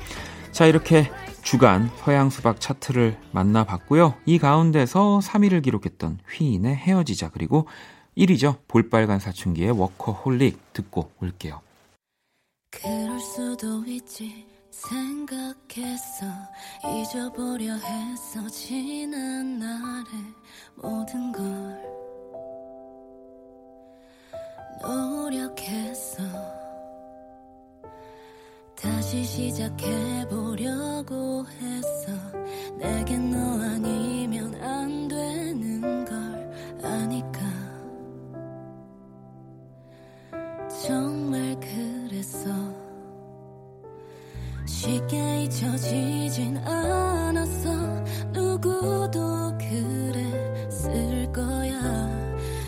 자, 0.52 0.66
이렇게 0.66 1.10
주간 1.42 1.90
서양 1.98 2.30
수박 2.30 2.60
차트를 2.60 3.18
만나봤고요. 3.32 4.16
이 4.26 4.40
가운데서 4.40 5.20
3위를 5.24 5.64
기록했던 5.64 6.20
휘인의 6.30 6.76
헤어지자 6.76 7.30
그리고 7.30 7.68
1위죠. 8.18 8.58
볼빨간 8.68 9.20
사춘기의 9.20 9.72
워커홀릭 9.72 10.74
듣고 10.74 11.12
올게요. 11.22 11.62
그럴 12.72 13.20
수도 13.20 13.84
있지 13.86 14.46
생각했어 14.88 16.26
잊어보려 16.86 17.74
했어 17.74 18.48
지난 18.50 19.60
날의 19.60 20.04
모든 20.76 21.32
걸 21.32 21.44
노력했어 24.82 26.24
다시 28.76 29.24
시작해보려고 29.26 29.76
했어 31.46 32.12
내겐 32.78 33.32
너 33.32 33.38
아니면 33.62 34.56
안 34.64 35.08
되는 35.10 36.06
걸 36.06 36.52
아니까. 36.82 37.40
그 40.32 41.19
쉽게 44.80 45.44
잊혀지진 45.44 46.58
않았어. 46.60 47.70
누구도 48.32 49.52
그랬을 49.58 51.30
거야. 51.34 51.78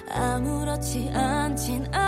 아무렇지 0.09 1.09
않진 1.13 1.85
않아 1.93 2.00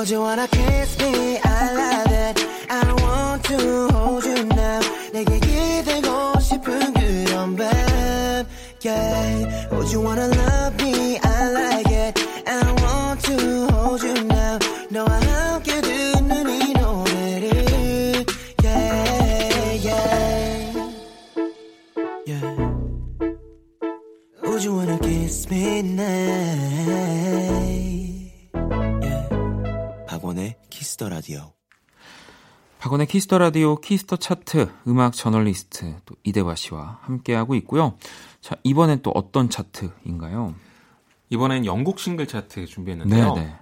어제 0.00 0.16
wanna 0.16 0.46
kiss 0.48 0.98
me 1.00 1.38
I 1.42 1.72
love 1.80 2.12
it 2.12 2.36
I 2.68 2.92
want 3.02 3.42
to 3.48 3.88
hold 3.92 4.26
you 4.26 4.44
now 4.44 4.80
내게 5.12 5.38
기대고 5.38 6.40
싶은 6.40 6.92
그런 6.92 7.56
밤 7.56 8.46
yeah 8.84 9.68
Would 9.72 9.90
you 9.92 10.00
wanna 10.00 10.28
love 10.28 10.74
me 10.79 10.79
me? 10.80 10.80
박원의 32.91 33.07
키스 33.07 33.26
더 33.26 33.37
라디오 33.37 33.77
키스 33.77 34.02
더 34.02 34.17
차트 34.17 34.69
음악 34.87 35.13
저널리스트 35.13 35.95
또 36.05 36.15
이대화 36.23 36.55
씨와 36.55 36.99
함께하고 37.03 37.55
있고요. 37.55 37.93
자, 38.41 38.57
이번엔 38.63 39.01
또 39.01 39.11
어떤 39.11 39.49
차트인가요? 39.49 40.53
이번엔 41.29 41.65
영국 41.65 42.01
싱글 42.01 42.27
차트 42.27 42.65
준비했는데요. 42.65 43.33
네네. 43.33 43.47
네. 43.47 43.55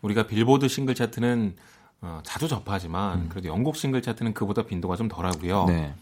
우리가 0.00 0.28
빌보드 0.28 0.68
싱글 0.68 0.94
차트는 0.94 1.56
어, 2.02 2.20
자주 2.22 2.46
접하지만 2.46 3.22
음. 3.22 3.28
그래도 3.28 3.48
영국 3.48 3.74
싱글 3.74 4.00
차트는 4.00 4.32
그보다 4.32 4.62
빈도가 4.62 4.94
좀 4.94 5.08
덜하고요. 5.08 5.64
네. 5.64 5.92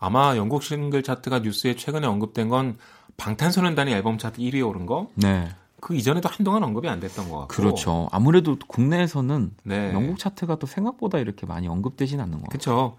아마 0.00 0.36
영국 0.36 0.64
싱글 0.64 1.04
차트가 1.04 1.38
뉴스에 1.38 1.76
최근에 1.76 2.08
언급된 2.08 2.48
건 2.48 2.78
방탄소년단이 3.16 3.92
앨범 3.92 4.18
차트 4.18 4.40
1위에 4.40 4.66
오른 4.68 4.86
거, 4.86 5.08
네. 5.14 5.48
그 5.80 5.94
이전에도 5.94 6.28
한동안 6.28 6.62
언급이 6.64 6.88
안 6.88 7.00
됐던 7.00 7.28
것 7.28 7.38
같고. 7.40 7.48
그렇죠. 7.48 8.08
아무래도 8.10 8.56
국내에서는 8.66 9.52
네. 9.62 9.92
영국 9.92 10.18
차트가 10.18 10.56
또 10.56 10.66
생각보다 10.66 11.18
이렇게 11.18 11.46
많이 11.46 11.68
언급되진 11.68 12.20
않는 12.20 12.40
것 12.40 12.44
같아요. 12.44 12.50
그렇죠. 12.50 12.96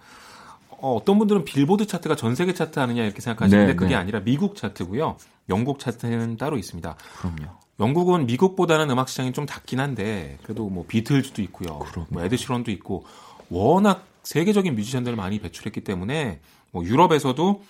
어, 0.82 0.96
어떤 0.96 1.20
분들은 1.20 1.44
빌보드 1.44 1.88
차트가 1.88 2.16
전 2.16 2.36
세계 2.36 2.54
차트 2.54 2.80
아니냐 2.80 3.04
이렇게 3.04 3.22
생각하시는데 3.22 3.74
네, 3.74 3.76
그게 3.76 3.90
네. 3.90 3.96
아니라 3.96 4.22
미국 4.22 4.56
차트고요. 4.56 5.18
영국 5.50 5.80
차트는 5.80 6.38
따로 6.38 6.58
있습니다. 6.58 6.96
그럼요. 7.20 7.52
영국은 7.80 8.26
미국보다는 8.26 8.90
음악 8.90 9.10
시장이 9.10 9.32
좀 9.34 9.46
작긴 9.46 9.80
한데 9.80 10.38
그래도 10.44 10.70
뭐 10.70 10.86
비틀즈도 10.88 11.42
있고요. 11.44 11.80
뭐 12.10 12.24
에드시런도 12.24 12.72
있고 12.72 13.06
워낙 13.50 14.06
세계적인 14.24 14.76
뮤지션들을 14.76 15.16
많이 15.16 15.40
배출했기 15.40 15.82
때문에 15.82 16.40
뭐 16.72 16.84
유럽에서도 16.84 17.64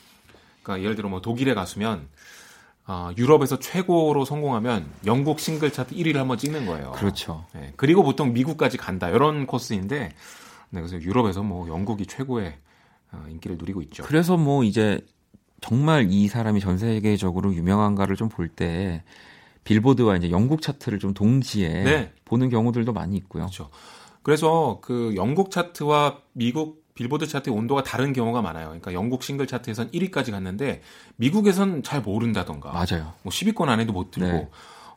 그러니까 0.63 0.83
예를 0.83 0.95
들어 0.95 1.09
뭐 1.09 1.21
독일에 1.21 1.53
가수면 1.53 2.07
어, 2.91 3.11
유럽에서 3.17 3.59
최고로 3.59 4.25
성공하면 4.25 4.89
영국 5.05 5.39
싱글 5.39 5.71
차트 5.71 5.93
1위를 5.93 6.15
한번 6.15 6.39
찍는 6.39 6.65
거예요. 6.65 6.91
그렇죠. 6.93 7.45
네, 7.53 7.71
그리고 7.75 8.01
보통 8.01 8.33
미국까지 8.33 8.77
간다. 8.77 9.09
이런 9.09 9.45
코스인데 9.45 10.09
네, 10.71 10.81
그래서 10.81 10.99
유럽에서 10.99 11.43
뭐 11.43 11.67
영국이 11.67 12.07
최고의 12.07 12.57
어, 13.11 13.25
인기를 13.29 13.57
누리고 13.59 13.83
있죠. 13.83 14.01
그래서 14.03 14.37
뭐 14.37 14.63
이제 14.63 14.99
정말 15.61 16.07
이 16.09 16.27
사람이 16.27 16.59
전 16.61 16.79
세계적으로 16.79 17.53
유명한가를 17.53 18.15
좀 18.15 18.29
볼 18.29 18.49
때 18.49 19.03
빌보드와 19.65 20.15
이제 20.15 20.31
영국 20.31 20.63
차트를 20.63 20.97
좀 20.97 21.13
동시에 21.13 21.69
네. 21.83 22.13
보는 22.25 22.49
경우들도 22.49 22.91
많이 22.91 23.17
있고요. 23.17 23.43
그렇죠. 23.43 23.69
그래서 24.23 24.79
그 24.81 25.13
영국 25.15 25.51
차트와 25.51 26.21
미국 26.33 26.78
빌보드 26.99 27.27
차트의 27.27 27.55
온도가 27.55 27.83
다른 27.83 28.11
경우가 28.11 28.41
많아요. 28.41 28.65
그러니까 28.65 28.91
영국 28.91 29.23
싱글 29.23 29.47
차트에선 29.47 29.89
1위까지 29.91 30.31
갔는데 30.31 30.81
미국에선 31.15 31.81
잘 31.81 32.01
모른다던가. 32.01 32.73
맞아요. 32.73 33.13
뭐 33.23 33.31
10위권 33.31 33.69
안에도 33.69 33.93
못 33.93 34.11
들고 34.11 34.27
네. 34.27 34.49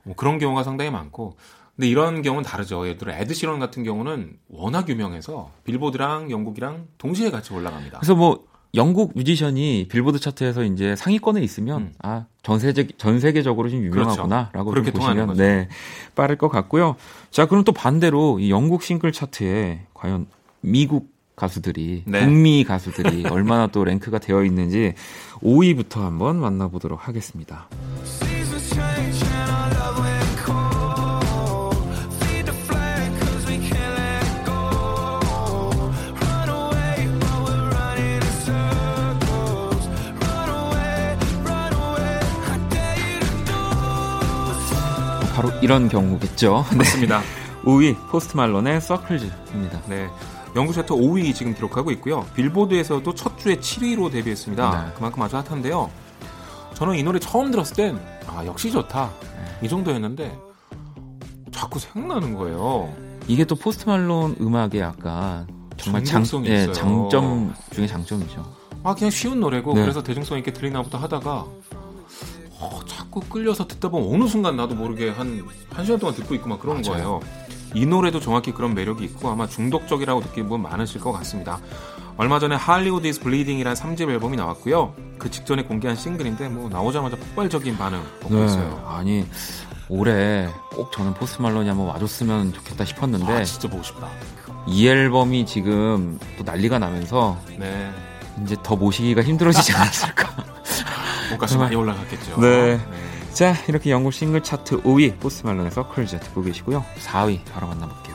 뭐 0.03 0.17
그런 0.17 0.41
경우가 0.41 0.65
상당히 0.65 0.91
많고. 0.91 1.37
근데 1.77 1.89
이런 1.89 2.23
경우는 2.23 2.43
다르죠. 2.43 2.87
예를 2.87 2.99
들어 2.99 3.13
에드시런 3.13 3.61
같은 3.61 3.85
경우는 3.85 4.37
워낙 4.49 4.89
유명해서 4.89 5.53
빌보드랑 5.63 6.33
영국이랑 6.33 6.89
동시에 6.99 7.31
같이 7.31 7.55
올라갑니다. 7.55 8.01
그래서 8.01 8.17
뭐 8.17 8.47
영국 8.75 9.13
뮤지션이 9.15 9.87
빌보드 9.89 10.19
차트에서 10.19 10.65
이제 10.65 10.97
상위권에 10.97 11.41
있으면 11.41 11.83
음. 11.83 11.93
아전 12.01 12.59
세계 12.59 12.89
전 12.99 13.21
세계적으로 13.21 13.69
좀 13.71 13.85
유명하구나라고 13.85 14.71
그렇죠. 14.73 14.91
그렇게 14.91 14.91
보시면 14.91 15.35
네 15.37 15.69
빠를 16.17 16.37
것 16.37 16.49
같고요. 16.49 16.97
자 17.31 17.47
그럼 17.47 17.63
또 17.63 17.71
반대로 17.71 18.41
이 18.41 18.51
영국 18.51 18.83
싱글 18.83 19.13
차트에 19.13 19.87
과연 19.95 20.27
미국 20.63 21.12
가수들이 21.37 22.05
네. 22.07 22.25
북미 22.25 22.65
가수들이 22.65 23.27
얼마나 23.31 23.67
또 23.67 23.85
랭크가 23.85 24.19
되어 24.19 24.45
있는지 24.45 24.95
5위부터 25.43 26.01
한번 26.01 26.39
만나보도록 26.39 27.09
하겠습니다. 27.09 27.69
바로 45.35 45.51
이런 45.63 45.89
경우겠죠. 45.89 46.67
맞습니다. 46.77 47.21
네. 47.21 47.27
5위 47.65 47.97
포스트 48.11 48.37
말론의 48.37 48.81
Circles입니다. 48.81 49.83
네. 49.89 50.09
영국 50.55 50.75
차트 50.75 50.93
5위 50.93 51.35
지금 51.35 51.55
기록하고 51.55 51.91
있고요. 51.93 52.27
빌보드에서도 52.35 53.15
첫 53.15 53.39
주에 53.39 53.57
7위로 53.57 54.11
데뷔했습니다. 54.13 54.85
네. 54.87 54.93
그만큼 54.95 55.23
아주 55.23 55.37
핫한데요. 55.37 55.91
저는 56.75 56.97
이 56.97 57.03
노래 57.03 57.19
처음 57.19 57.51
들었을 57.51 57.77
땐, 57.77 58.01
아, 58.27 58.45
역시 58.45 58.71
좋다. 58.71 59.11
네. 59.23 59.67
이 59.67 59.69
정도였는데, 59.69 60.37
자꾸 61.53 61.79
생각나는 61.79 62.35
거예요. 62.35 62.93
이게 63.29 63.45
또 63.45 63.55
포스트 63.55 63.89
말론 63.89 64.37
음악의 64.41 64.81
약간 64.81 65.47
정말 65.77 66.05
장, 66.05 66.23
네, 66.43 66.73
장점 66.73 67.55
중에 67.71 67.87
장점이죠. 67.87 68.45
아, 68.83 68.95
그냥 68.95 69.11
쉬운 69.11 69.41
노래고, 69.41 69.75
네. 69.75 69.81
그래서 69.83 70.03
대중성 70.03 70.39
있게 70.39 70.53
들리나 70.53 70.83
보다 70.83 70.99
하다가, 70.99 71.47
어, 72.59 72.81
자꾸 72.87 73.21
끌려서 73.21 73.67
듣다 73.67 73.89
보면 73.89 74.15
어느 74.15 74.29
순간 74.29 74.57
나도 74.57 74.75
모르게 74.75 75.11
한, 75.11 75.43
한 75.71 75.85
시간 75.85 75.99
동안 75.99 76.15
듣고 76.15 76.35
있고 76.35 76.49
막 76.49 76.61
그런 76.61 76.83
맞아요. 76.83 76.93
거예요. 76.93 77.21
이 77.75 77.87
노래도 77.87 78.21
정확히 78.21 78.53
그런 78.53 78.75
매력이 78.75 79.05
있고 79.05 79.31
아마 79.31 79.47
중독적이라고 79.47 80.21
느끼는 80.21 80.49
분 80.49 80.63
많으실 80.63 81.01
것 81.01 81.13
같습니다. 81.13 81.59
얼마 82.17 82.39
전에 82.39 82.55
Hollywood 82.55 83.07
Is 83.07 83.21
Bleeding이라는 83.21 83.75
3집 83.81 84.11
앨범이 84.11 84.37
나왔고요. 84.37 84.95
그 85.19 85.31
직전에 85.31 85.65
공개한 85.65 85.97
싱글인데 85.97 86.49
뭐 86.49 86.69
나오자마자 86.69 87.17
폭발적인 87.17 87.77
반응 87.79 88.03
보였어요. 88.21 88.69
네, 88.69 88.83
아니 88.87 89.27
올해 89.89 90.49
꼭 90.71 90.93
저는 90.93 91.15
포스트 91.15 91.41
말론이 91.41 91.69
한번 91.69 91.87
와줬으면 91.89 92.53
좋겠다 92.53 92.85
싶었는데 92.85 93.33
아, 93.33 93.45
진짜 93.45 93.69
보고 93.69 93.83
싶다. 93.83 94.09
이 94.67 94.87
앨범이 94.87 95.47
지금 95.47 96.19
또 96.37 96.45
난리가 96.45 96.79
나면서 96.79 97.39
네. 97.59 97.91
이제 98.43 98.57
더 98.63 98.77
모시기가 98.77 99.23
힘들어지지 99.23 99.73
않았을까. 99.77 100.31
뭔가 101.31 101.59
많이 101.59 101.75
올라갔겠죠. 101.75 102.41
네. 102.41 102.77
네. 102.77 103.12
자, 103.33 103.57
이렇게 103.67 103.91
영국 103.91 104.13
싱글 104.13 104.43
차트 104.43 104.83
5위 104.83 105.19
포스 105.19 105.45
말론의 105.45 105.73
서클즈 105.73 106.21
듣고 106.21 106.43
계시고요. 106.43 106.85
4위 107.05 107.45
바로 107.47 107.67
만나볼게요. 107.69 108.13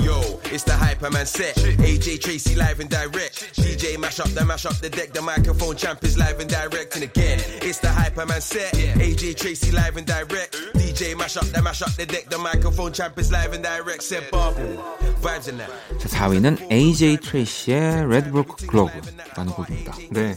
Yo, 0.00 0.14
it's 0.50 0.64
the 0.64 0.72
Hyperman 0.72 1.26
set. 1.26 1.54
AJ 1.78 2.22
Tracy 2.22 2.54
live 2.54 2.80
and 2.80 2.88
direct. 2.88 3.52
DJ 3.52 3.98
mash 3.98 4.20
up 4.20 4.30
the 4.32 4.42
mash 4.42 4.64
up 4.64 4.74
the 4.80 4.88
deck. 4.88 5.12
The 5.12 5.20
microphone 5.20 5.76
champ 5.76 6.02
is 6.02 6.16
live 6.16 6.40
and 6.40 6.48
direct. 6.48 6.96
And 6.96 7.04
again, 7.04 7.38
it's 7.60 7.78
the 7.78 7.88
Hyperman 7.88 8.40
set. 8.40 8.72
AJ 8.72 9.36
Tracy 9.36 9.70
live 9.70 9.98
and 9.98 10.06
direct. 10.06 10.56
DJ 10.74 11.14
mash 11.14 11.36
up 11.36 11.44
the 11.52 11.60
mash 11.60 11.82
up 11.82 11.92
the 11.96 12.06
deck. 12.06 12.30
The 12.30 12.38
microphone 12.38 12.92
champ 12.94 13.18
is 13.18 13.30
live 13.30 13.52
and 13.52 13.62
direct. 13.62 14.02
Set 14.02 14.30
bubble. 14.30 14.80
Vibes 15.20 15.48
in 15.48 15.58
that. 15.58 15.70
자, 15.98 16.08
4위는 16.08 16.72
AJ 16.72 17.18
트레이시의 17.18 18.08
Ladbroke 18.08 18.56
Grove라는 18.66 19.52
곡입니다. 19.52 19.94
네. 20.10 20.34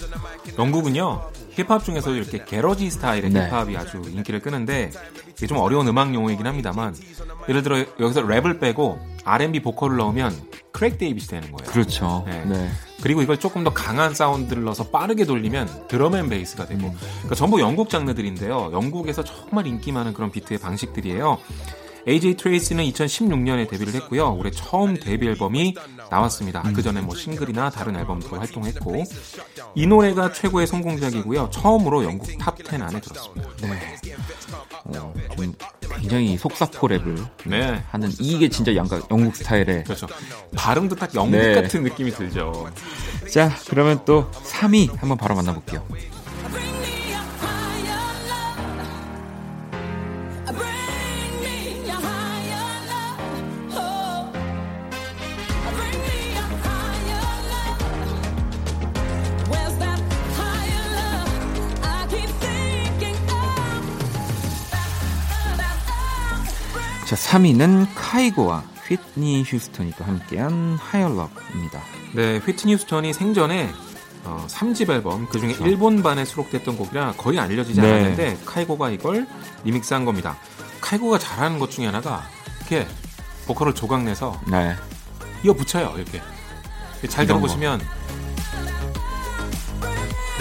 영국은요. 0.59 1.31
힙합 1.55 1.83
중에서 1.83 2.13
이렇게 2.13 2.43
garage 2.43 2.89
스타일의 2.89 3.29
네. 3.29 3.47
힙합이 3.49 3.77
아주 3.77 4.01
인기를 4.05 4.41
끄는데 4.41 4.91
이게 5.35 5.47
좀 5.47 5.57
어려운 5.57 5.87
음악 5.87 6.13
용어이긴 6.13 6.45
합니다만 6.45 6.95
예를 7.47 7.63
들어 7.63 7.79
여기서 7.99 8.23
랩을 8.23 8.59
빼고 8.59 8.99
R&B 9.23 9.61
보컬을 9.61 9.97
넣으면 9.97 10.33
크레이그 10.71 10.97
데이비드 10.97 11.29
되는 11.29 11.51
거예요. 11.51 11.71
그렇죠. 11.71 12.23
네. 12.27 12.43
네. 12.45 12.69
그리고 13.01 13.21
이걸 13.21 13.39
조금 13.39 13.63
더 13.63 13.73
강한 13.73 14.13
사운드를 14.13 14.63
넣어서 14.63 14.89
빠르게 14.89 15.25
돌리면 15.25 15.87
drum 15.87 16.11
and 16.11 16.29
bass가 16.29 16.65
되고 16.65 16.87
음. 16.87 16.97
그러니까 16.99 17.35
전부 17.35 17.61
영국 17.61 17.89
장르들인데요. 17.89 18.71
영국에서 18.73 19.23
정말 19.23 19.67
인기 19.67 19.91
많은 19.91 20.13
그런 20.13 20.31
비트의 20.31 20.59
방식들이에요. 20.59 21.37
AJ 22.07 22.35
트레이시는 22.37 22.83
2016년에 22.85 23.69
데뷔를 23.69 23.93
했고요. 23.95 24.35
올해 24.35 24.51
처음 24.51 24.95
데뷔 24.99 25.27
앨범이 25.27 25.75
나왔습니다. 26.09 26.61
음. 26.65 26.73
그 26.73 26.81
전에 26.83 27.01
뭐 27.01 27.15
싱글이나 27.15 27.69
다른 27.71 27.95
앨범도 27.95 28.35
활동했고 28.35 29.03
이 29.75 29.87
노래가 29.87 30.31
최고의 30.31 30.67
성공작이고요. 30.67 31.49
처음으로 31.51 32.03
영국 32.03 32.27
top 32.27 32.60
10 32.60 32.81
안에 32.81 33.01
들었습니다. 33.01 33.49
네. 33.61 34.15
어, 34.85 35.13
좀 35.35 35.53
굉장히 35.99 36.37
속사포 36.37 36.87
랩을 36.87 37.27
네. 37.45 37.83
하는 37.89 38.11
이게 38.19 38.49
진짜 38.49 38.75
양각 38.75 39.09
영국 39.09 39.35
스타일의 39.35 39.83
그렇죠. 39.85 40.07
발음도 40.55 40.95
딱 40.95 41.13
영국 41.15 41.37
네. 41.37 41.55
같은 41.55 41.83
느낌이 41.83 42.11
들죠. 42.11 42.69
자, 43.31 43.51
그러면 43.67 44.01
또 44.05 44.29
3위 44.31 44.95
한번 44.97 45.17
바로 45.17 45.35
만나볼게요. 45.35 45.85
3위는 67.35 67.87
카이고와 67.95 68.63
휘트니 68.87 69.43
휴스턴이 69.45 69.91
또 69.97 70.05
함께한 70.05 70.77
하이얼럽입니다. 70.79 71.81
네, 72.13 72.37
휘트니 72.37 72.73
휴스턴이 72.75 73.11
생전에 73.13 73.71
어, 74.23 74.45
3집 74.47 74.89
앨범 74.89 75.27
그중에 75.27 75.53
그렇죠. 75.53 75.69
일본반에 75.69 76.23
수록됐던 76.23 76.77
곡이라 76.77 77.13
거의 77.17 77.39
알려지지 77.39 77.81
네. 77.81 77.91
않았는데 77.91 78.37
카이고가 78.45 78.89
이걸 78.91 79.27
리믹스한 79.65 80.05
겁니다. 80.05 80.37
카이고가 80.79 81.19
잘하는 81.19 81.59
것 81.59 81.71
중에 81.71 81.87
하나가 81.87 82.23
이렇게 82.59 82.87
보컬을 83.47 83.75
조각내서 83.75 84.41
네. 84.47 84.73
이어 85.43 85.53
붙여요 85.53 85.93
이렇게 85.97 86.21
잘 87.09 87.27
들어보시면 87.27 87.81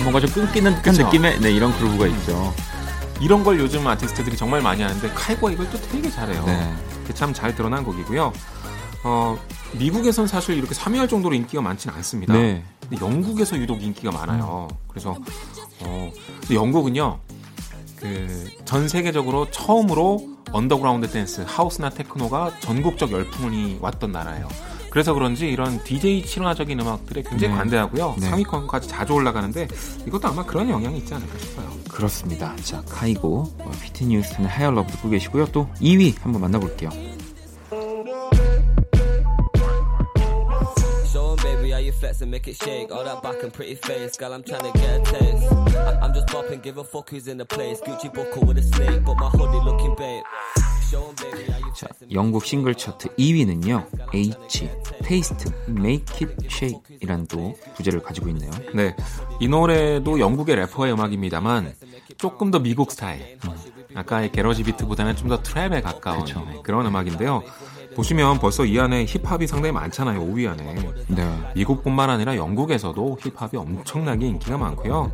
뭔가 0.03 0.21
좀 0.21 0.31
끊기는 0.31 0.75
듯한 0.77 0.95
느낌의 0.95 1.41
네, 1.41 1.51
이런 1.51 1.77
그루브가 1.77 2.07
있죠. 2.07 2.55
이런 3.25 3.43
걸 3.43 3.59
요즘 3.59 3.87
아티스트들이 3.87 4.37
정말 4.37 4.61
많이 4.61 4.83
하는데 4.83 5.09
카이고가 5.09 5.53
이걸 5.53 5.71
또 5.71 5.81
되게 5.81 6.11
잘해요. 6.11 6.45
네. 6.45 6.75
참잘 7.15 7.55
드러난 7.55 7.83
곡이고요. 7.83 8.33
어, 9.05 9.39
미국에선 9.73 10.27
사실 10.27 10.59
이렇게 10.59 10.75
3위할 10.75 11.09
정도로 11.09 11.35
인기가 11.35 11.63
많지는 11.63 11.95
않습니다. 11.97 12.35
네. 12.35 12.63
근데 12.83 13.03
영국에서 13.03 13.57
유독 13.57 13.83
인기가 13.83 14.13
많아요. 14.13 14.69
그래서 14.89 15.17
어, 15.81 16.13
영국은요. 16.53 17.19
그 18.01 18.51
전 18.65 18.89
세계적으로 18.89 19.51
처음으로 19.51 20.29
언더그라운드 20.51 21.09
댄스, 21.09 21.45
하우스나 21.47 21.91
테크노가 21.91 22.59
전국적 22.61 23.11
열풍이 23.13 23.79
왔던 23.81 24.13
나라예요. 24.13 24.49
그래서 24.91 25.15
그런지 25.15 25.49
이런 25.49 25.83
DJ 25.83 26.25
친화적인 26.27 26.79
음악들에 26.81 27.23
굉장히 27.23 27.53
네. 27.53 27.59
관대하고요. 27.59 28.17
네. 28.19 28.29
상위권까지 28.29 28.89
자주 28.89 29.13
올라가는데 29.15 29.69
이것도 30.07 30.29
아마 30.29 30.45
그런 30.45 30.69
영향이 30.69 30.99
있지 30.99 31.15
않을까 31.15 31.39
싶어요. 31.39 31.74
그렇습니다. 31.95 32.55
자, 32.57 32.83
카이고, 32.89 33.57
피트니 33.83 34.17
뉴스턴의 34.17 34.51
하이얼러브 34.51 34.91
듣고 34.93 35.11
계시고요. 35.11 35.47
또 35.47 35.69
2위 35.81 36.19
한번 36.21 36.43
만나볼게요. 36.43 36.91
자, 51.77 51.89
영국 52.13 52.45
싱글 52.45 52.75
차트 52.75 53.15
2위는요. 53.17 53.87
H, 54.15 54.69
Taste, 55.03 55.53
Make 55.69 56.27
It 56.27 56.47
Shake 56.47 56.81
이란 57.01 57.27
또 57.27 57.57
부제를 57.77 58.03
가지고 58.03 58.29
있네요. 58.29 58.51
네. 58.75 58.95
이 59.41 59.49
노래도 59.49 60.21
영국의 60.21 60.57
래퍼의 60.57 60.93
음악입니다만 60.93 61.75
조금 62.17 62.51
더 62.51 62.59
미국 62.61 62.93
스타일. 62.93 63.39
음. 63.45 63.51
아까의 63.97 64.33
garage 64.33 64.63
비트보다는 64.65 65.17
좀 65.17 65.29
더 65.29 65.41
trap에 65.43 65.83
가까운 65.83 66.21
그쵸. 66.25 66.45
그런 66.63 66.87
음악인데요. 66.87 67.43
보시면 67.97 68.39
벌써 68.41 68.65
이 68.65 68.79
안에 68.79 69.07
힙합이 69.07 69.47
상당히 69.47 69.73
많잖아요. 69.73 70.21
5위 70.21 70.49
안에. 70.51 70.75
네. 71.09 71.53
미국뿐만 71.55 72.11
아니라 72.11 72.37
영국에서도 72.37 73.19
힙합이 73.21 73.57
엄청나게 73.57 74.27
인기가 74.27 74.59
많고요. 74.59 75.13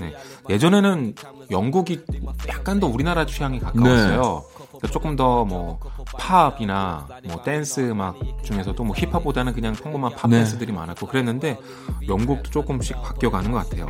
네. 0.00 0.14
예전에는 0.48 1.14
영국이 1.50 2.00
약간 2.48 2.80
더 2.80 2.86
우리나라 2.86 3.26
취향이 3.26 3.58
가까웠어요. 3.60 4.44
네. 4.82 4.90
조금 4.90 5.16
더 5.16 5.44
뭐 5.44 5.78
팝이나 6.18 7.06
뭐 7.24 7.42
댄스 7.42 7.80
음악 7.90 8.16
중에서도 8.44 8.82
뭐 8.84 8.94
힙합보다는 8.96 9.52
그냥 9.52 9.74
평범한 9.74 10.12
팝 10.14 10.28
네. 10.30 10.38
댄스들이 10.38 10.72
많았고 10.72 11.06
그랬는데 11.06 11.58
영국도 12.06 12.50
조금씩 12.50 13.00
바뀌어가는 13.02 13.50
것 13.50 13.58
같아요. 13.68 13.88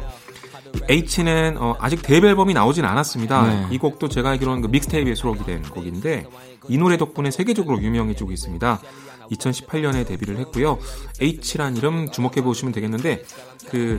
H는 0.88 1.58
어, 1.58 1.76
아직 1.78 2.02
데뷔 2.02 2.28
앨범이 2.28 2.54
나오진 2.54 2.84
않았습니다. 2.84 3.42
네. 3.46 3.66
이 3.70 3.78
곡도 3.78 4.08
제가 4.08 4.30
알기로는 4.30 4.62
그 4.62 4.68
믹스테이프에 4.68 5.14
수록이 5.14 5.44
된 5.44 5.62
곡인데 5.62 6.26
이 6.68 6.78
노래 6.78 6.96
덕분에 6.96 7.30
세계적으로 7.30 7.82
유명해지고 7.82 8.32
있습니다. 8.32 8.80
2018년에 9.32 10.06
데뷔를 10.06 10.38
했고요. 10.38 10.78
H란 11.20 11.76
이름 11.76 12.10
주목해 12.10 12.42
보시면 12.42 12.72
되겠는데 12.72 13.24
그 13.70 13.98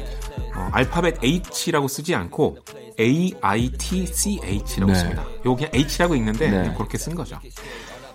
어, 0.55 0.69
알파벳 0.71 1.19
H라고 1.23 1.87
쓰지 1.87 2.15
않고 2.15 2.57
A 2.99 3.33
I 3.41 3.69
T 3.71 4.05
C 4.05 4.39
H라고 4.43 4.91
네. 4.91 4.95
씁니다. 4.95 5.25
요 5.45 5.55
그냥 5.55 5.71
H라고 5.73 6.15
읽는데 6.15 6.49
네. 6.49 6.73
그렇게 6.75 6.97
쓴 6.97 7.15
거죠. 7.15 7.39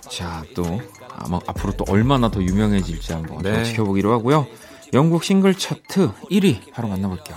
자, 0.09 0.43
또 0.55 0.81
아마 1.11 1.39
앞으로 1.47 1.73
또 1.77 1.85
얼마나 1.89 2.31
더 2.31 2.43
유명해질지 2.43 3.13
한번 3.13 3.43
네. 3.43 3.65
지켜보기로 3.65 4.13
하고요. 4.13 4.47
영국 4.95 5.25
싱글 5.25 5.55
차트 5.55 6.13
1위 6.31 6.73
바로 6.73 6.89
만나볼게요. 6.89 7.37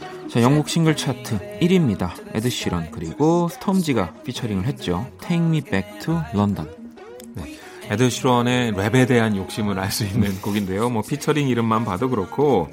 자, 0.31 0.41
영국 0.41 0.69
싱글 0.69 0.95
차트 0.95 1.59
1위입니다. 1.59 2.11
에드 2.33 2.49
시런 2.49 2.89
그리고 2.91 3.49
스톰지가 3.49 4.13
피처링을 4.23 4.65
했죠. 4.65 5.05
Take 5.19 5.45
Me 5.45 5.59
Back 5.61 5.99
to 5.99 6.21
London. 6.33 6.69
네. 7.35 7.57
에드 7.89 8.09
시런의 8.09 8.71
랩에 8.71 9.07
대한 9.07 9.35
욕심을 9.35 9.77
알 9.77 9.91
수 9.91 10.05
있는 10.05 10.33
곡인데요. 10.41 10.89
뭐 10.89 11.01
피처링 11.01 11.49
이름만 11.49 11.83
봐도 11.83 12.09
그렇고 12.09 12.69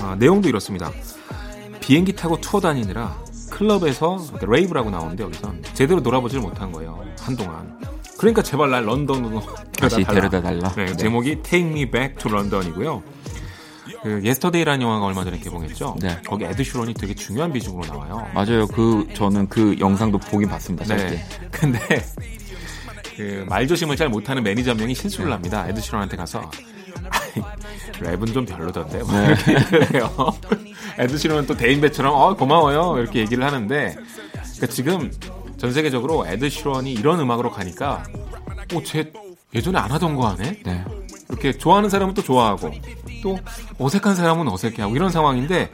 어, 0.00 0.16
내용도 0.18 0.48
이렇습니다. 0.48 0.90
비행기 1.80 2.16
타고 2.16 2.40
투어 2.40 2.60
다니느라 2.60 3.16
클럽에서 3.50 4.18
rave라고 4.40 4.90
나오는데 4.90 5.22
여기서 5.22 5.54
제대로 5.74 6.00
놀아보질 6.00 6.40
못한 6.40 6.72
거예요. 6.72 7.00
한동안. 7.20 7.78
그러니까 8.18 8.42
제발 8.42 8.70
날 8.70 8.84
런던으로 8.86 9.40
다시 9.78 10.02
데려다 10.04 10.40
달라. 10.40 10.72
네, 10.74 10.86
네. 10.86 10.96
제목이 10.96 11.42
Take 11.42 11.70
Me 11.70 11.88
Back 11.90 12.16
to 12.16 12.30
London이고요. 12.32 13.02
그 14.02 14.20
Yesterday라는 14.22 14.82
영화가 14.82 15.06
얼마 15.06 15.24
전에 15.24 15.38
개봉했죠. 15.38 15.96
네. 16.00 16.20
거기 16.26 16.44
에드 16.44 16.62
시런이 16.62 16.94
되게 16.94 17.14
중요한 17.14 17.52
비중으로 17.52 17.86
나와요. 17.86 18.26
맞아요. 18.34 18.66
그 18.66 19.06
저는 19.14 19.48
그 19.48 19.76
영상도 19.78 20.18
보긴 20.18 20.48
봤습니다. 20.48 20.96
네. 20.96 21.24
근데 21.50 21.78
그 23.16 23.44
말조심을 23.48 23.96
잘 23.96 24.08
못하는 24.08 24.42
매니저 24.42 24.74
명이 24.74 24.94
실수를 24.94 25.26
네. 25.26 25.32
합니다. 25.32 25.66
에드 25.68 25.80
시런한테 25.80 26.16
가서 26.16 26.50
랩은 28.00 28.32
좀 28.32 28.44
별로던데 28.44 28.98
뭐 29.02 29.12
네. 29.12 29.26
이렇게 29.26 29.54
얘기를 29.54 29.94
해요. 29.94 30.10
에드 30.98 31.16
시런은 31.16 31.46
또 31.46 31.56
대인배처럼 31.56 32.14
어 32.14 32.34
고마워요 32.34 32.98
이렇게 32.98 33.20
얘기를 33.20 33.44
하는데 33.44 33.94
그러니까 33.94 34.66
지금 34.68 35.10
전 35.56 35.72
세계적으로 35.72 36.26
에드 36.26 36.48
시런이 36.50 36.92
이런 36.92 37.20
음악으로 37.20 37.50
가니까 37.50 38.04
어 38.74 38.87
쟤 38.87 39.12
예전에 39.54 39.78
안 39.78 39.90
하던 39.90 40.16
거 40.16 40.28
하네. 40.28 40.62
네. 40.64 40.84
이렇게 41.28 41.52
좋아하는 41.52 41.88
사람은 41.88 42.14
또 42.14 42.22
좋아하고 42.22 42.70
또 43.22 43.38
어색한 43.78 44.14
사람은 44.14 44.48
어색해하고 44.48 44.94
이런 44.94 45.10
상황인데 45.10 45.70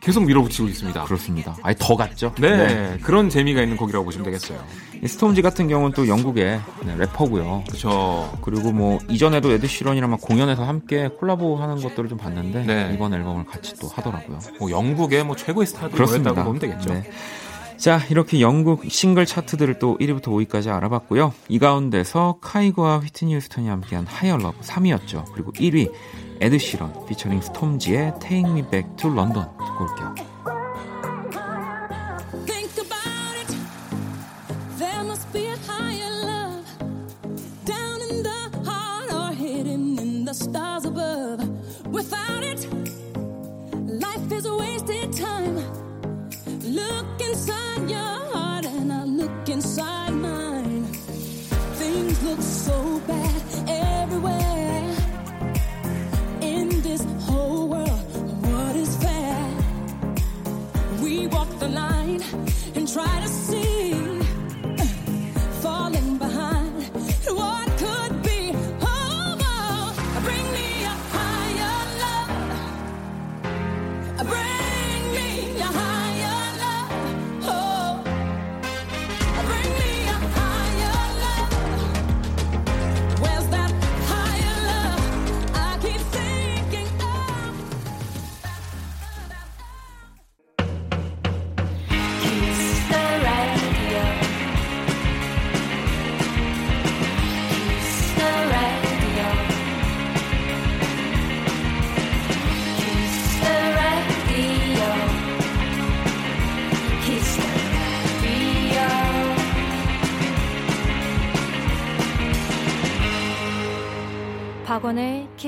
계속 0.00 0.24
밀어붙이고 0.24 0.68
있습니다. 0.68 1.04
그렇습니다. 1.04 1.56
아예 1.62 1.74
더 1.78 1.96
갔죠. 1.96 2.32
네, 2.38 2.56
네, 2.56 2.98
그런 3.02 3.28
재미가 3.28 3.62
있는 3.62 3.76
곡이라고 3.76 4.04
보시면 4.04 4.24
되겠어요. 4.24 4.58
스톰지 5.04 5.42
같은 5.42 5.68
경우는 5.68 5.92
또 5.94 6.08
영국의 6.08 6.60
네, 6.84 6.96
래퍼고요. 6.96 7.64
그렇죠. 7.66 8.38
그리고 8.42 8.72
뭐 8.72 8.98
이전에도 9.08 9.50
에드 9.52 9.66
시런이랑 9.66 10.10
막 10.10 10.20
공연에서 10.20 10.64
함께 10.64 11.08
콜라보하는 11.08 11.82
것들을 11.82 12.08
좀 12.08 12.18
봤는데 12.18 12.64
네. 12.64 12.90
이번 12.94 13.12
앨범을 13.12 13.44
같이 13.46 13.74
또 13.80 13.88
하더라고요. 13.88 14.38
뭐 14.58 14.70
영국의 14.70 15.24
뭐 15.24 15.36
최고의 15.36 15.66
스타들이었다고 15.66 16.44
보면 16.44 16.58
되겠죠. 16.60 16.94
네. 16.94 17.10
자, 17.76 18.00
이렇게 18.10 18.40
영국 18.40 18.90
싱글 18.90 19.24
차트들을 19.24 19.78
또 19.78 19.96
1위부터 19.98 20.24
5위까지 20.24 20.68
알아봤고요. 20.68 21.32
이 21.48 21.60
가운데서 21.60 22.38
카이고와 22.40 22.98
휘트니 22.98 23.36
휴스턴이 23.36 23.68
함께한 23.68 24.04
Higher 24.04 24.36
Love 24.36 24.58
3위였죠. 24.62 25.32
그리고 25.32 25.52
1위 25.52 25.92
에드 26.40 26.58
시런 26.58 26.92
피처링 27.06 27.40
스톰지의 27.40 28.14
Take 28.20 28.50
Me 28.50 28.62
Back 28.62 28.96
to 28.96 29.10
London 29.12 29.46
듣고 29.58 29.84
올게요. 29.84 30.38
박원 52.68 52.87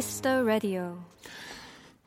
키스 0.01 0.23
더 0.23 0.41
라디오. 0.41 0.97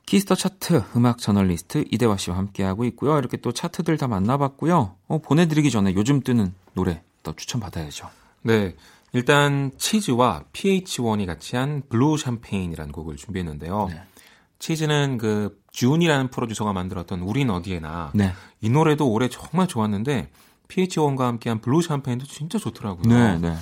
키스 0.08 0.24
더 0.24 0.34
차트 0.34 0.84
음악 0.96 1.20
저널리스트 1.20 1.86
이대화 1.92 2.18
씨와 2.18 2.38
함께하고 2.38 2.86
있고요. 2.86 3.20
이렇게 3.20 3.38
또 3.38 3.52
차트들 3.52 4.00
다 4.00 4.08
만나봤고요. 4.08 4.96
어, 5.08 5.18
보내드리기 5.20 5.70
전에 5.70 5.94
요즘 5.94 6.22
뜨는 6.22 6.56
노래 6.74 7.04
또 7.22 7.36
추천받아야죠. 7.36 8.10
네. 8.42 8.76
일단 9.12 9.70
치즈와 9.78 10.46
pH-1이 10.54 11.28
같이 11.28 11.56
한 11.56 11.84
Blue 11.88 12.18
Champagne이라는 12.18 12.92
곡을 12.92 13.16
준비했는데요. 13.16 13.90
네. 13.92 14.02
치즈는 14.58 15.20
그 15.20 15.62
준이라는 15.72 16.32
프로듀서가 16.32 16.74
만들었던 16.74 17.22
우린 17.22 17.52
어디에나 17.52 18.10
네. 18.16 18.34
이 18.60 18.72
노래도 18.72 19.08
올해 19.12 19.30
정말 19.30 19.68
좋았는데 19.68 20.32
pH-1과 20.68 21.26
함께한 21.26 21.62
Blue 21.62 21.84
Champagne도 21.84 22.26
진짜 22.26 22.58
좋더라고요. 22.58 23.04
네, 23.08 23.38
네. 23.38 23.56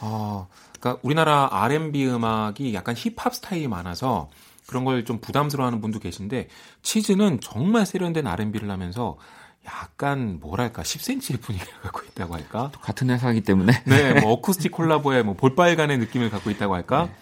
아, 0.00 0.46
그러니까 0.84 1.00
우리나라 1.02 1.48
R&B 1.50 2.06
음악이 2.06 2.74
약간 2.74 2.94
힙합 2.94 3.34
스타일이 3.34 3.68
많아서 3.68 4.28
그런 4.66 4.84
걸 4.84 5.02
좀 5.04 5.18
부담스러워하는 5.18 5.80
분도 5.80 5.98
계신데 5.98 6.48
치즈는 6.82 7.40
정말 7.40 7.86
세련된 7.86 8.26
R&B를 8.26 8.70
하면서 8.70 9.16
약간 9.64 10.38
뭐랄까 10.40 10.82
10cm의 10.82 11.40
분위기를 11.40 11.72
갖고 11.80 12.02
있다고 12.02 12.34
할까? 12.34 12.70
같은 12.82 13.08
회사이기 13.08 13.40
때문에 13.42 13.82
네, 13.86 14.20
뭐 14.20 14.32
어쿠스틱 14.32 14.72
콜라보의 14.72 15.22
뭐 15.24 15.34
볼빨간의 15.34 15.96
느낌을 15.98 16.28
갖고 16.28 16.50
있다고 16.50 16.74
할까? 16.74 17.06
네. 17.06 17.14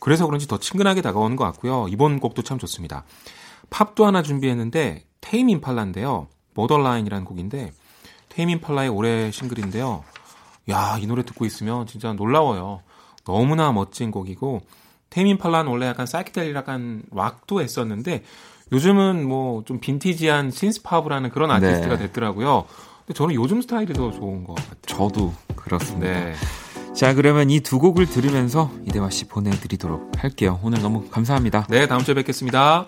그래서 0.00 0.26
그런지 0.26 0.46
더 0.46 0.58
친근하게 0.58 1.00
다가오는 1.00 1.36
것 1.36 1.44
같고요. 1.44 1.86
이번 1.88 2.20
곡도 2.20 2.42
참 2.42 2.58
좋습니다. 2.58 3.04
팝도 3.70 4.06
하나 4.06 4.22
준비했는데 4.22 5.04
테임 5.22 5.48
인팔라인데요. 5.48 6.28
머더라인이라는 6.54 7.24
곡인데 7.24 7.72
테임 8.28 8.50
인팔라의 8.50 8.90
올해 8.90 9.30
싱글인데요. 9.30 10.04
야, 10.70 10.98
이 11.00 11.06
노래 11.06 11.22
듣고 11.24 11.46
있으면 11.46 11.86
진짜 11.86 12.12
놀라워요. 12.12 12.82
너무나 13.24 13.72
멋진 13.72 14.10
곡이고 14.10 14.60
테민 15.10 15.38
팔라는 15.38 15.70
원래 15.70 15.86
약간 15.86 16.06
사이키델리 16.06 16.54
약간 16.54 17.02
락도 17.14 17.60
했었는데 17.60 18.22
요즘은 18.72 19.26
뭐 19.26 19.62
좀 19.64 19.80
빈티지한 19.80 20.50
신스팝을 20.50 21.12
하는 21.12 21.30
그런 21.30 21.50
아티스트가 21.50 21.96
네. 21.96 22.06
됐더라고요. 22.06 22.64
근데 23.06 23.14
저는 23.16 23.34
요즘 23.34 23.62
스타일이 23.62 23.92
더 23.94 24.10
좋은 24.10 24.44
것 24.44 24.54
같아요. 24.54 24.76
저도 24.86 25.32
그렇습니다. 25.56 26.06
네. 26.12 26.34
자, 26.94 27.14
그러면 27.14 27.48
이 27.48 27.60
두 27.60 27.78
곡을 27.78 28.06
들으면서 28.06 28.70
이대화 28.84 29.08
씨 29.10 29.26
보내드리도록 29.28 30.12
할게요. 30.22 30.58
오늘 30.62 30.82
너무 30.82 31.08
감사합니다. 31.08 31.66
네, 31.70 31.86
다음 31.86 32.02
주에 32.02 32.14
뵙겠습니다. 32.14 32.86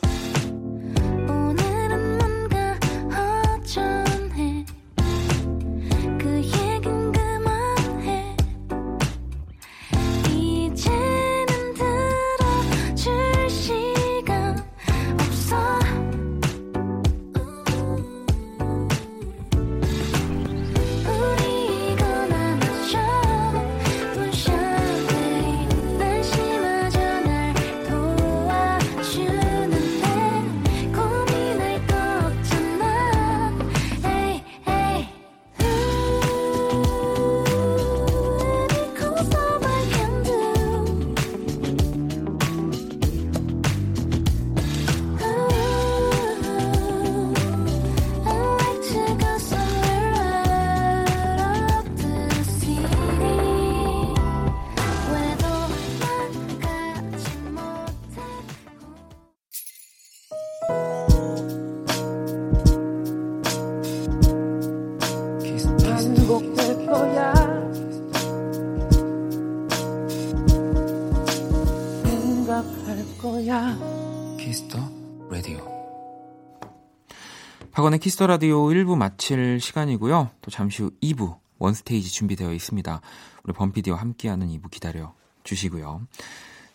박원의 77.72 77.98
키스 77.98 78.17
더 78.17 78.28
라디오 78.28 78.66
1부 78.66 78.96
마칠 78.96 79.58
시간이고요. 79.58 80.30
또 80.40 80.50
잠시 80.52 80.84
후 80.84 80.92
2부 81.02 81.38
원스테이지 81.58 82.12
준비되어 82.12 82.52
있습니다. 82.52 83.00
우리 83.42 83.52
범피디와 83.52 83.98
함께하는 83.98 84.46
2부 84.48 84.70
기다려 84.70 85.12
주시고요. 85.42 86.02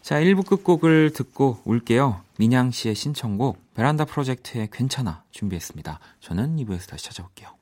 자, 0.02 0.20
1부 0.20 0.46
끝곡을 0.46 1.14
듣고 1.14 1.60
올게요. 1.64 2.22
민양 2.38 2.72
씨의 2.72 2.96
신청곡 2.96 3.58
베란다 3.74 4.04
프로젝트의 4.04 4.68
괜찮아 4.70 5.24
준비했습니다. 5.32 6.00
저는 6.20 6.58
2부에서 6.58 6.90
다시 6.90 7.06
찾아올게요. 7.06 7.56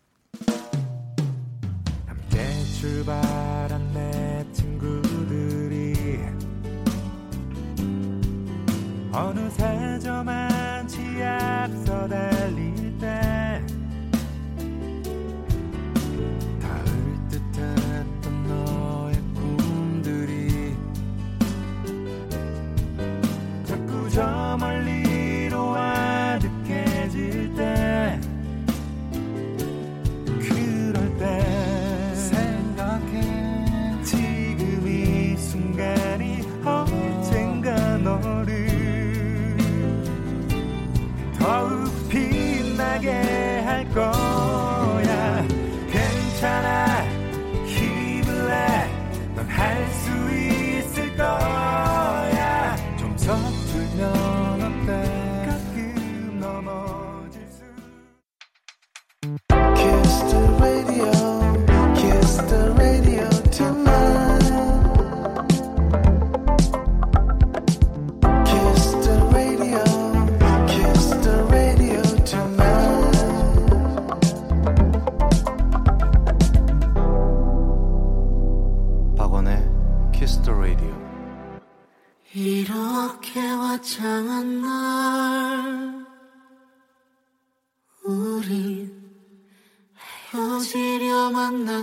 출발한 2.83 3.93
내 3.93 4.45
친구들이 4.51 6.19
어느새 9.09 9.97
저만치 9.99 11.23
앞서 11.23 12.09
달리 12.09 12.72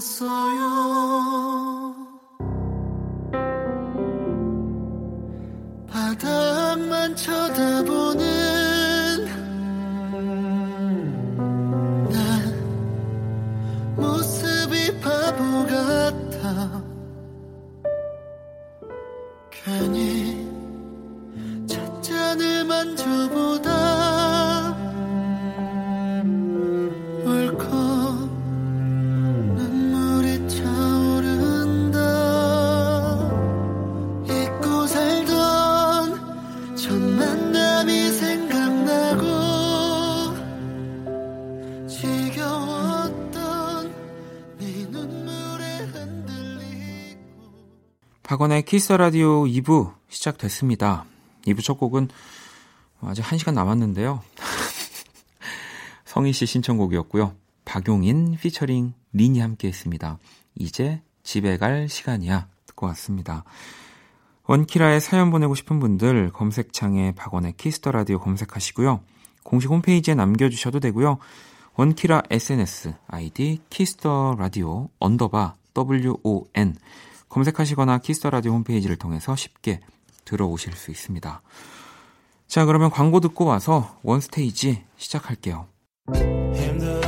만났 0.01 1.00
박원의 48.41 48.63
키스 48.63 48.95
라디오 48.95 49.45
2부 49.45 49.93
시작됐습니다. 50.09 51.05
2부 51.45 51.63
첫 51.63 51.75
곡은 51.75 52.09
아직 53.03 53.23
1시간 53.23 53.53
남았는데요. 53.53 54.23
성희 56.07 56.33
씨 56.33 56.47
신청곡이었고요. 56.47 57.35
박용인 57.67 58.39
피처링 58.41 58.95
린이 59.13 59.41
함께 59.41 59.69
했습니다. 59.69 60.19
이제 60.55 61.03
집에 61.23 61.59
갈 61.59 61.91
시간이야. 61.91 62.49
듣고 62.65 62.87
왔습니다. 62.87 63.45
원키라에 64.47 65.01
사연 65.01 65.31
보내고 65.31 65.55
싶은 65.55 65.79
분들 65.79 66.31
검색창에 66.33 67.13
박원의 67.13 67.59
키스 67.59 67.80
더 67.80 67.93
라디오 67.93 68.19
검색하시고요. 68.21 69.01
공식 69.43 69.69
홈페이지에 69.69 70.15
남겨주셔도 70.15 70.81
되고요. 70.81 71.19
원키라 71.75 72.23
SNS 72.31 72.95
아이디 73.07 73.61
Kiss 73.69 74.08
the 74.08 74.37
Radio 74.39 74.89
underbar 74.99 75.57
WON 75.77 76.77
검색하시거나 77.31 77.99
키스 77.99 78.17
더 78.17 78.29
라디오 78.31 78.53
홈페이지를 78.53 78.97
통해서 78.97 79.35
쉽게 79.35 79.81
들어오실 80.25 80.75
수 80.75 80.91
있습니다. 80.91 81.43
자, 82.47 82.65
그러면 82.65 82.91
광고 82.91 83.21
듣고 83.21 83.47
와서 83.47 83.97
원 84.03 84.21
스테이지 84.21 84.85
시작할게요. 84.97 85.67
힘들었 86.55 87.00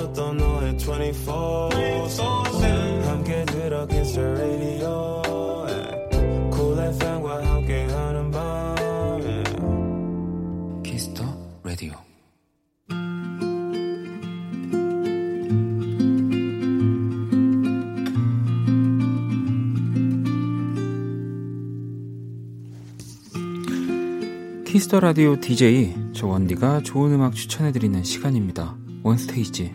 키스 24.72 24.90
더 24.90 25.00
라디오 25.00 25.38
DJ 25.38 25.94
저 26.14 26.26
원디가 26.26 26.80
좋은 26.80 27.12
음악 27.12 27.34
추천해드리는 27.34 28.02
시간입니다. 28.04 28.74
원스테이지. 29.02 29.70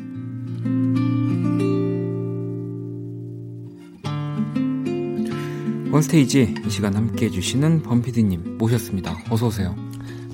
원스테이지 5.91 6.55
이 6.65 6.69
시간 6.71 6.95
함께 6.95 7.27
해주시는 7.27 7.83
범피디님 7.83 8.57
모셨습니다. 8.57 9.15
어서 9.29 9.45
오세요. 9.45 9.75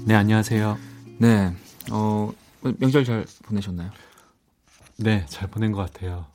네 0.05 0.15
안녕하세요. 0.15 0.77
네, 1.17 1.53
어 1.91 2.31
명절 2.61 3.03
잘 3.03 3.25
보내셨나요? 3.43 3.91
네, 4.95 5.25
잘 5.27 5.49
보낸 5.49 5.73
것 5.73 5.79
같아요. 5.91 6.32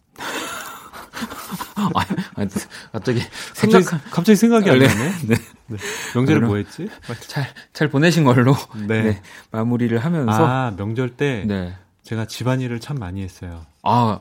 아, 1.76 2.46
갑자기 2.92 3.20
생각 3.54 3.84
갑자기, 3.84 4.10
갑자기 4.10 4.36
생각이 4.36 4.70
안 4.70 4.78
네. 4.78 4.86
나네. 4.86 5.10
네. 5.28 5.34
네. 5.68 5.76
명절에 6.14 6.40
뭐 6.40 6.56
했지? 6.56 6.88
잘, 7.26 7.46
잘 7.72 7.88
보내신 7.88 8.24
걸로 8.24 8.54
네. 8.86 9.02
네. 9.02 9.22
마무리를 9.50 9.96
하면서. 9.98 10.46
아, 10.46 10.74
명절 10.76 11.16
때 11.16 11.44
네. 11.46 11.74
제가 12.02 12.26
집안일을 12.26 12.80
참 12.80 12.98
많이 12.98 13.22
했어요. 13.22 13.66
아, 13.82 14.20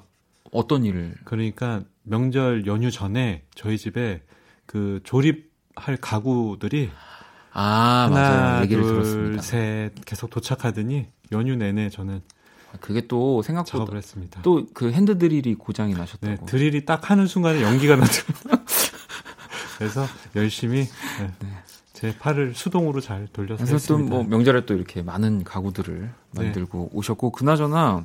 어떤 0.51 0.83
일을? 0.83 1.15
그러니까 1.23 1.81
명절 2.03 2.65
연휴 2.67 2.91
전에 2.91 3.43
저희 3.55 3.77
집에 3.77 4.21
그 4.65 4.99
조립할 5.03 5.97
가구들이 6.01 6.91
아, 7.53 8.09
하나, 8.11 8.29
맞아요. 8.29 8.63
얘기를 8.63 8.83
둘, 8.83 8.93
들었습니다. 8.93 9.41
셋 9.41 9.91
계속 10.05 10.29
도착하더니 10.29 11.07
연휴 11.31 11.55
내내 11.55 11.89
저는 11.89 12.21
그게 12.79 13.01
또 13.07 13.41
생각보다 13.41 13.71
작업을 13.79 13.97
했습니다. 13.97 14.41
또 14.41 14.65
그 14.73 14.91
핸드 14.91 15.17
드릴이 15.17 15.55
고장이 15.55 15.93
나셨다고. 15.93 16.27
네, 16.27 16.37
드릴이 16.45 16.85
딱 16.85 17.09
하는 17.09 17.27
순간에 17.27 17.61
연기가 17.61 17.95
나죠. 17.95 18.23
그래서 19.77 20.05
열심히 20.35 20.87
네, 21.19 21.31
네. 21.39 21.47
제 21.93 22.17
팔을 22.17 22.53
수동으로 22.55 23.01
잘 23.01 23.27
돌려서 23.31 23.65
그래서 23.65 23.87
또 23.87 23.99
뭐 23.99 24.23
명절에 24.23 24.65
또 24.65 24.73
이렇게 24.75 25.01
많은 25.01 25.43
가구들을 25.43 26.09
만들고 26.35 26.89
네. 26.91 26.97
오셨고 26.97 27.31
그나저나 27.31 28.03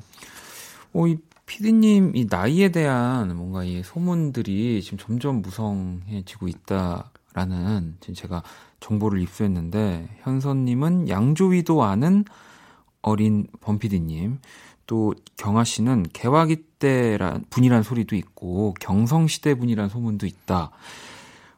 어, 0.95 1.07
이 1.07 1.17
피디님 1.47 2.13
이 2.15 2.27
나이에 2.31 2.71
대한 2.71 3.37
뭔가 3.37 3.65
이 3.65 3.83
소문들이 3.83 4.81
지금 4.83 4.99
점점 4.99 5.43
무성해지고 5.43 6.49
있다라는 6.49 7.97
지금 8.01 8.15
제가 8.15 8.43
정보를 8.81 9.21
입수했는데 9.23 10.09
현선님은 10.23 11.09
양조위도 11.09 11.83
아는 11.83 12.25
어린 13.03 13.47
범피디님, 13.61 14.39
또 14.93 15.15
경아 15.39 15.65
씨는 15.65 16.05
개화기 16.13 16.65
때란 16.79 17.47
분이란 17.49 17.83
소리도 17.83 18.15
있고 18.15 18.75
경성 18.79 19.27
시대 19.27 19.55
분이란 19.55 19.89
소문도 19.89 20.27
있다. 20.27 20.71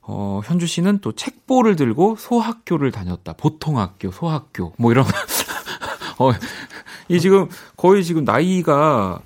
어, 0.03 0.41
현주 0.45 0.69
씨는 0.69 1.01
또 1.01 1.11
책보를 1.11 1.75
들고 1.75 2.15
소학교를 2.15 2.93
다녔다. 2.93 3.33
보통 3.33 3.81
학교, 3.81 4.13
소학교, 4.13 4.73
뭐 4.79 4.93
이런. 4.93 5.05
어, 6.21 6.31
이 7.09 7.19
지금 7.19 7.49
거의 7.77 8.05
지금 8.05 8.23
나이가 8.23 9.21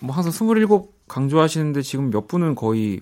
뭐 0.00 0.14
항상 0.14 0.30
27 0.30 0.66
강조하시는데 1.08 1.80
지금 1.80 2.10
몇 2.10 2.28
분은 2.28 2.56
거의 2.56 3.00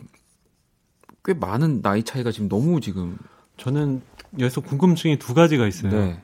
꽤 1.25 1.35
많은 1.35 1.83
나이 1.83 2.05
차이가 2.05 2.31
지금 2.31 2.49
너무 2.49 2.81
지금. 2.81 3.19
저는 3.57 4.03
여기서 4.39 4.61
궁금증이 4.61 5.19
두 5.19 5.35
가지가 5.35 5.67
있어요. 5.67 5.91
네. 5.91 6.23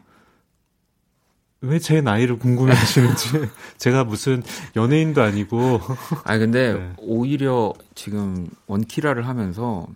왜 1.63 1.79
제 1.79 2.01
나이를 2.01 2.39
궁금해 2.39 2.73
하시는지. 2.73 3.29
제가 3.79 4.05
무슨 4.05 4.43
연예인도 4.75 5.23
아니고. 5.23 5.81
아니, 6.25 6.41
근데 6.41 6.75
네. 6.75 6.93
오히려 6.99 7.73
지금 7.95 8.49
원키라를 8.67 9.27
하면서 9.29 9.87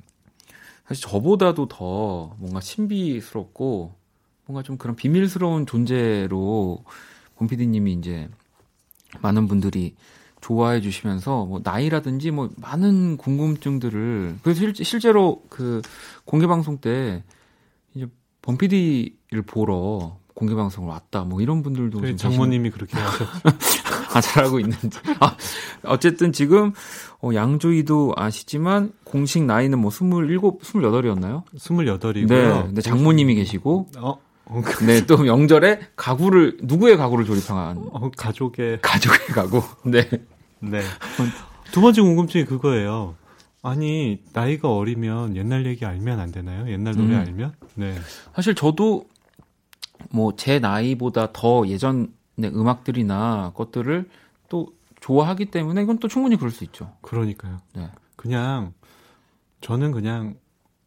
사실 0.86 1.02
저보다도 1.08 1.66
더 1.66 2.34
뭔가 2.38 2.60
신비스럽고 2.60 3.94
뭔가 4.46 4.62
좀 4.62 4.78
그런 4.78 4.94
비밀스러운 4.94 5.66
존재로 5.66 6.84
본피디님이 7.36 7.94
이제 7.94 8.28
많은 9.20 9.48
분들이 9.48 9.96
좋아해 10.40 10.80
주시면서 10.80 11.46
뭐 11.46 11.60
나이라든지 11.64 12.30
뭐 12.30 12.50
많은 12.56 13.16
궁금증들을 13.16 14.38
그래서 14.42 14.60
실, 14.60 14.74
실제로 14.84 15.42
그 15.48 15.82
공개 16.24 16.46
방송 16.46 16.78
때 16.78 17.24
이제 17.94 18.06
범피디를 18.42 19.42
보러 19.42 20.16
공개 20.36 20.54
방송을 20.54 20.90
왔다. 20.90 21.24
뭐 21.24 21.40
이런 21.40 21.62
분들도 21.62 21.98
그 21.98 22.14
장모님이 22.14 22.70
그렇게 22.70 22.94
하셨죠. 22.98 23.24
아 24.12 24.20
잘하고 24.20 24.60
있는지. 24.60 24.98
아, 25.18 25.34
어쨌든 25.84 26.30
지금 26.30 26.74
어, 27.22 27.30
양조이도 27.34 28.12
아시지만 28.16 28.92
공식 29.02 29.44
나이는 29.44 29.78
뭐 29.78 29.90
27, 29.90 30.10
28이었나요? 30.60 31.42
28이고요. 31.56 32.28
네. 32.28 32.62
근데 32.66 32.82
장모님이 32.82 33.34
계시고 33.34 33.88
어? 33.96 34.18
어 34.44 34.62
네, 34.86 35.06
또 35.06 35.16
명절에 35.16 35.80
가구를 35.96 36.58
누구의 36.62 36.98
가구를 36.98 37.24
조립한 37.24 37.78
어, 37.90 38.10
가족의 38.14 38.80
가족의 38.82 39.28
가구. 39.28 39.62
네. 39.86 40.06
네. 40.60 40.82
두 41.72 41.80
번째 41.80 42.02
궁금증이 42.02 42.44
그거예요. 42.44 43.14
아니 43.62 44.18
나이가 44.34 44.70
어리면 44.70 45.34
옛날 45.34 45.64
얘기 45.64 45.86
알면 45.86 46.20
안 46.20 46.30
되나요? 46.30 46.70
옛날 46.70 46.94
노래 46.94 47.14
음. 47.14 47.20
알면? 47.20 47.54
네. 47.74 47.94
사실 48.34 48.54
저도 48.54 49.06
뭐 50.10 50.32
제 50.36 50.58
나이보다 50.58 51.32
더 51.32 51.66
예전의 51.66 52.08
음악들이나 52.40 53.52
것들을 53.54 54.08
또 54.48 54.68
좋아하기 55.00 55.46
때문에 55.46 55.82
이건 55.82 55.98
또 55.98 56.08
충분히 56.08 56.36
그럴 56.36 56.50
수 56.50 56.64
있죠. 56.64 56.92
그러니까요. 57.02 57.58
네. 57.74 57.90
그냥 58.16 58.72
저는 59.60 59.92
그냥 59.92 60.36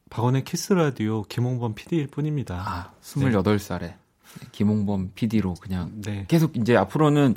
박원의 0.09 0.43
키스 0.43 0.73
라디오 0.73 1.23
김홍범 1.23 1.75
PD일 1.75 2.07
뿐입니다. 2.07 2.63
아, 2.65 2.91
28살에 3.01 3.79
네. 3.79 3.97
김홍범 4.51 5.11
PD로 5.15 5.53
그냥 5.55 5.91
네. 6.01 6.25
계속 6.27 6.57
이제 6.57 6.75
앞으로는 6.75 7.35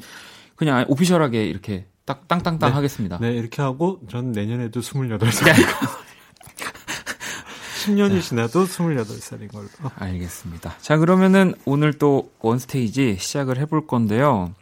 그냥 0.56 0.84
오피셜하게 0.88 1.44
이렇게 1.44 1.86
딱 2.04 2.26
땅땅땅 2.28 2.70
네. 2.70 2.74
하겠습니다. 2.74 3.18
네, 3.18 3.32
이렇게 3.32 3.62
하고 3.62 4.00
전 4.08 4.32
내년에도 4.32 4.80
28살. 4.80 5.54
10년이 7.86 8.22
지나도 8.22 8.64
28살인 8.64 9.50
걸로. 9.52 9.68
알겠습니다. 9.96 10.74
자, 10.80 10.96
그러면은 10.96 11.54
오늘 11.64 11.92
또 11.94 12.30
원스테이지 12.40 13.16
시작을 13.18 13.58
해볼 13.58 13.86
건데요. 13.86 14.52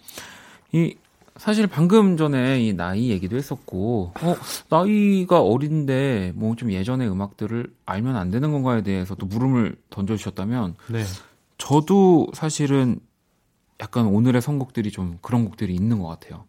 이, 0.72 0.94
사실 1.36 1.66
방금 1.66 2.16
전에 2.16 2.60
이 2.62 2.72
나이 2.72 3.10
얘기도 3.10 3.36
했었고, 3.36 4.12
어, 4.20 4.36
나이가 4.68 5.40
어린데 5.40 6.32
뭐 6.34 6.54
좀 6.56 6.70
예전의 6.72 7.08
음악들을 7.10 7.72
알면 7.86 8.16
안 8.16 8.30
되는 8.30 8.52
건가에 8.52 8.82
대해서 8.82 9.14
또 9.14 9.26
물음을 9.26 9.76
던져주셨다면, 9.90 10.74
네. 10.90 11.04
저도 11.58 12.28
사실은 12.34 13.00
약간 13.80 14.06
오늘의 14.06 14.42
선곡들이 14.42 14.90
좀 14.90 15.18
그런 15.22 15.44
곡들이 15.44 15.74
있는 15.74 15.98
것 16.00 16.08
같아요. 16.08 16.44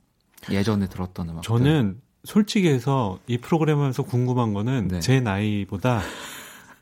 예전에 0.49 0.87
들었던 0.89 1.29
음악. 1.29 1.43
저는 1.43 2.01
솔직히 2.23 2.67
해서 2.67 3.19
이 3.27 3.37
프로그램에서 3.37 4.03
궁금한 4.03 4.53
거는 4.53 4.87
네. 4.89 4.99
제 4.99 5.19
나이보다 5.21 6.01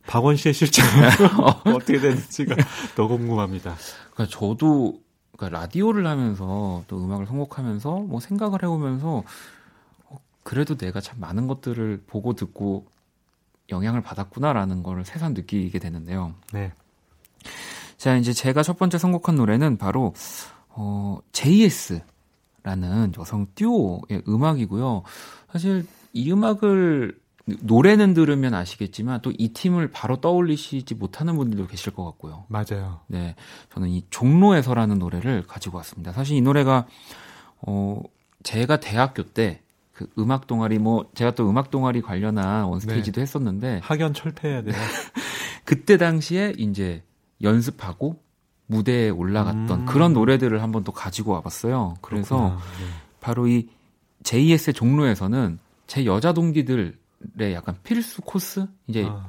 박원 0.09 0.35
씨의 0.35 0.55
실제는 0.55 0.89
어떻게 1.75 1.99
되는지가 1.99 2.55
더 2.95 3.07
궁금합니다. 3.07 3.75
그러니까 4.11 4.37
저도 4.37 4.99
그러니까 5.37 5.59
라디오를 5.59 6.07
하면서 6.07 6.83
또 6.87 7.03
음악을 7.03 7.27
선곡하면서 7.27 7.91
뭐 7.99 8.19
생각을 8.19 8.63
해보면서 8.63 9.23
어, 10.05 10.19
그래도 10.41 10.75
내가 10.75 10.99
참 10.99 11.19
많은 11.19 11.47
것들을 11.47 12.03
보고 12.07 12.33
듣고 12.33 12.87
영향을 13.69 14.01
받았구나라는 14.01 14.81
걸 14.81 15.05
새삼 15.05 15.35
느끼게 15.35 15.77
되는데요. 15.77 16.33
네. 16.51 16.73
자, 17.97 18.15
이제 18.17 18.33
제가 18.33 18.63
첫 18.63 18.79
번째 18.79 18.97
선곡한 18.97 19.35
노래는 19.35 19.77
바로 19.77 20.15
어, 20.69 21.19
JS라는 21.33 22.01
여성 23.19 23.45
듀오의 23.53 24.23
음악이고요. 24.27 25.03
사실 25.51 25.85
이 26.13 26.31
음악을 26.31 27.19
노래는 27.61 28.13
들으면 28.13 28.53
아시겠지만 28.53 29.21
또 29.21 29.31
이 29.37 29.49
팀을 29.49 29.91
바로 29.91 30.17
떠올리시지 30.17 30.95
못하는 30.95 31.35
분들도 31.37 31.67
계실 31.67 31.93
것 31.93 32.03
같고요. 32.05 32.45
맞아요. 32.47 32.99
네. 33.07 33.35
저는 33.73 33.89
이 33.89 34.03
종로에서라는 34.09 34.99
노래를 34.99 35.43
가지고 35.47 35.77
왔습니다. 35.77 36.11
사실 36.11 36.35
이 36.35 36.41
노래가 36.41 36.87
어 37.61 38.01
제가 38.43 38.79
대학교 38.79 39.23
때 39.23 39.61
그 39.99 40.07
음악 40.17 40.47
동아리 40.47 40.79
뭐 40.79 41.09
제가 41.13 41.31
또 41.31 41.49
음악 41.49 41.71
동아리 41.71 42.01
관련한 42.01 42.63
원스테이지도 42.63 43.15
네. 43.15 43.21
했었는데 43.21 43.79
학연 43.83 44.13
철폐해야 44.13 44.61
돼요. 44.61 44.73
그때 45.65 45.97
당시에 45.97 46.53
이제 46.57 47.03
연습하고 47.43 48.17
무대에 48.67 49.09
올라갔던 49.09 49.81
음. 49.81 49.85
그런 49.85 50.13
노래들을 50.13 50.63
한번 50.63 50.85
또 50.85 50.93
가지고 50.93 51.33
와봤어요. 51.33 51.95
그래서 51.99 52.57
네. 52.79 52.85
바로 53.19 53.49
이 53.49 53.67
JS의 54.23 54.73
종로에서는 54.73 55.59
제 55.87 56.05
여자 56.05 56.31
동기들 56.31 56.79
의 56.79 56.93
약간 57.53 57.75
필수 57.83 58.21
코스 58.21 58.65
이제 58.87 59.05
아. 59.07 59.25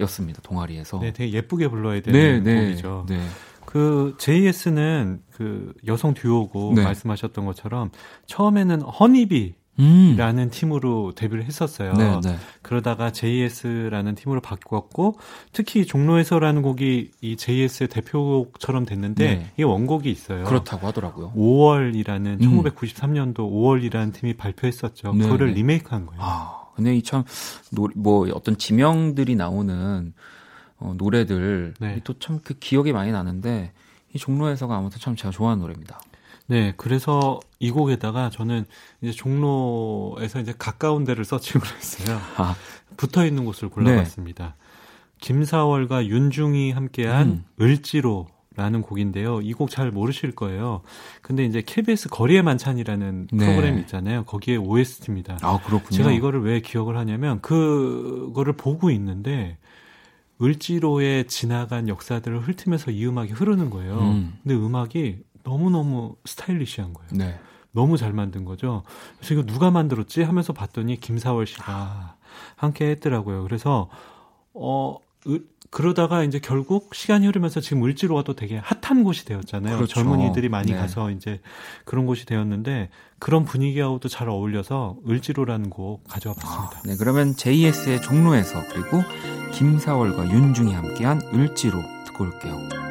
였습니다 0.00 0.40
동아리에서. 0.42 0.98
네, 1.00 1.12
되게 1.12 1.32
예쁘게 1.32 1.68
불러야 1.68 2.00
되는 2.00 2.12
네, 2.12 2.40
네, 2.40 2.66
곡이죠. 2.66 3.06
네. 3.08 3.20
그 3.64 4.14
JS는 4.18 5.22
그 5.30 5.74
여성 5.86 6.14
듀오고 6.14 6.72
네. 6.74 6.84
말씀하셨던 6.84 7.44
것처럼 7.44 7.90
처음에는 8.26 8.80
허니비 8.80 9.54
음. 9.78 10.14
라는 10.16 10.50
팀으로 10.50 11.12
데뷔를 11.14 11.44
했었어요. 11.44 11.92
네, 11.92 12.18
네. 12.24 12.36
그러다가 12.62 13.12
JS라는 13.12 14.14
팀으로 14.16 14.40
바꾸었고 14.40 15.18
특히 15.52 15.86
종로에서라는 15.86 16.62
곡이 16.62 17.10
이 17.20 17.36
JS의 17.36 17.88
대표곡처럼 17.88 18.86
됐는데 18.86 19.36
네. 19.36 19.46
이게 19.54 19.62
원곡이 19.62 20.10
있어요. 20.10 20.44
그렇다고 20.44 20.86
하더라고요. 20.88 21.32
5월이라는 21.36 22.42
음. 22.42 22.62
1993년도 22.62 23.36
5월이라는 23.36 24.12
팀이 24.14 24.34
발표했었죠. 24.34 25.12
네, 25.12 25.24
그거를 25.24 25.48
네. 25.48 25.54
리메이크한 25.54 26.06
거예요. 26.06 26.22
아. 26.22 26.67
근데 26.78 26.94
이 26.94 27.02
참, 27.02 27.24
뭐, 27.96 28.28
어떤 28.32 28.56
지명들이 28.56 29.34
나오는, 29.34 30.12
어, 30.78 30.94
노래들, 30.96 31.74
네. 31.80 32.00
또참 32.04 32.38
그 32.44 32.54
기억이 32.54 32.92
많이 32.92 33.10
나는데, 33.10 33.72
이 34.14 34.18
종로에서가 34.18 34.76
아무튼 34.76 35.00
참 35.00 35.16
제가 35.16 35.32
좋아하는 35.32 35.60
노래입니다. 35.60 36.00
네, 36.46 36.74
그래서 36.76 37.40
이 37.58 37.72
곡에다가 37.72 38.30
저는 38.30 38.64
이제 39.02 39.10
종로에서 39.10 40.38
이제 40.38 40.54
가까운 40.56 41.02
데를 41.02 41.24
서칭을 41.24 41.66
했어요. 41.66 42.20
아. 42.38 42.54
붙어 42.96 43.26
있는 43.26 43.44
곳을 43.44 43.70
골라봤습니다. 43.70 44.44
네. 44.44 44.52
김사월과 45.18 46.06
윤중이 46.06 46.70
함께한 46.70 47.28
음. 47.28 47.44
을지로 47.60 48.28
라는 48.58 48.82
곡인데요. 48.82 49.40
이 49.40 49.52
곡 49.54 49.70
잘 49.70 49.90
모르실 49.92 50.32
거예요. 50.34 50.82
근데 51.22 51.44
이제 51.44 51.62
KBS 51.64 52.08
거리의 52.08 52.42
만찬이라는 52.42 53.28
네. 53.32 53.46
프로그램 53.46 53.78
있잖아요. 53.78 54.24
거기에 54.24 54.56
OST입니다. 54.56 55.38
아, 55.42 55.60
그렇군요. 55.64 55.96
제가 55.96 56.10
이거를 56.10 56.42
왜 56.42 56.60
기억을 56.60 56.96
하냐면 56.98 57.40
그거를 57.40 58.52
보고 58.54 58.90
있는데 58.90 59.58
을지로에 60.42 61.24
지나간 61.24 61.88
역사들을 61.88 62.40
훑으면서 62.40 62.90
이 62.90 63.06
음악이 63.06 63.32
흐르는 63.32 63.70
거예요. 63.70 63.98
음. 64.00 64.38
근데 64.42 64.54
음악이 64.56 65.18
너무너무 65.44 66.16
스타일리시한 66.24 66.92
거예요. 66.92 67.08
네. 67.12 67.38
너무 67.72 67.96
잘 67.96 68.12
만든 68.12 68.44
거죠. 68.44 68.82
그래서 69.18 69.34
이거 69.34 69.42
누가 69.44 69.70
만들었지 69.70 70.22
하면서 70.22 70.52
봤더니 70.52 70.98
김사월 71.00 71.46
씨가 71.46 72.16
함께 72.56 72.86
했더라고요. 72.90 73.42
그래서 73.44 73.88
어 74.52 74.96
그러다가 75.70 76.24
이제 76.24 76.38
결국 76.38 76.94
시간이 76.94 77.26
흐르면서 77.26 77.60
지금 77.60 77.84
을지로가 77.84 78.22
또 78.22 78.34
되게 78.34 78.56
핫한 78.58 79.04
곳이 79.04 79.24
되었잖아요. 79.26 79.76
그렇죠. 79.76 79.94
젊은이들이 79.94 80.48
많이 80.48 80.72
네. 80.72 80.78
가서 80.78 81.10
이제 81.10 81.40
그런 81.84 82.06
곳이 82.06 82.24
되었는데 82.24 82.88
그런 83.18 83.44
분위기하고도 83.44 84.08
잘 84.08 84.28
어울려서 84.28 84.96
을지로라는 85.08 85.70
곡 85.70 86.04
가져와 86.08 86.34
봤습니다. 86.34 86.78
아, 86.78 86.82
네, 86.84 86.96
그러면 86.96 87.34
JS의 87.34 88.00
종로에서 88.02 88.62
그리고 88.72 89.02
김사월과 89.52 90.30
윤중이 90.30 90.72
함께한 90.72 91.20
을지로 91.34 91.82
듣고 92.06 92.24
올게요. 92.24 92.87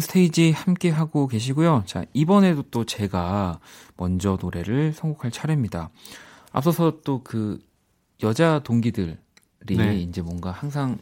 스테이지 0.00 0.52
함께 0.52 0.90
하고 0.90 1.26
계시고요. 1.26 1.84
자, 1.86 2.04
이번에도 2.12 2.62
또 2.70 2.84
제가 2.84 3.60
먼저 3.96 4.38
노래를 4.40 4.92
선곡할 4.92 5.30
차례입니다. 5.30 5.90
앞서서 6.52 7.00
또 7.02 7.22
그 7.22 7.58
여자 8.22 8.60
동기들이 8.60 9.16
네. 9.66 9.96
이제 9.98 10.22
뭔가 10.22 10.50
항상 10.50 10.98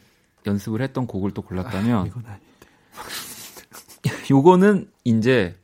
연습을 0.47 0.80
했던 0.80 1.07
곡을 1.07 1.32
또 1.32 1.43
골랐다면 1.43 2.03
아, 2.03 2.07
이건 2.07 2.24
아닌데. 2.26 2.47
요거는 4.30 4.91
이제 5.05 5.57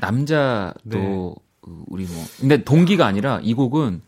남자 0.00 0.74
도 0.90 0.98
네. 0.98 1.34
그 1.60 1.84
우리 1.88 2.04
뭐 2.04 2.24
근데 2.38 2.62
동기가 2.62 3.06
아니라 3.06 3.40
이 3.42 3.54
곡은 3.54 4.02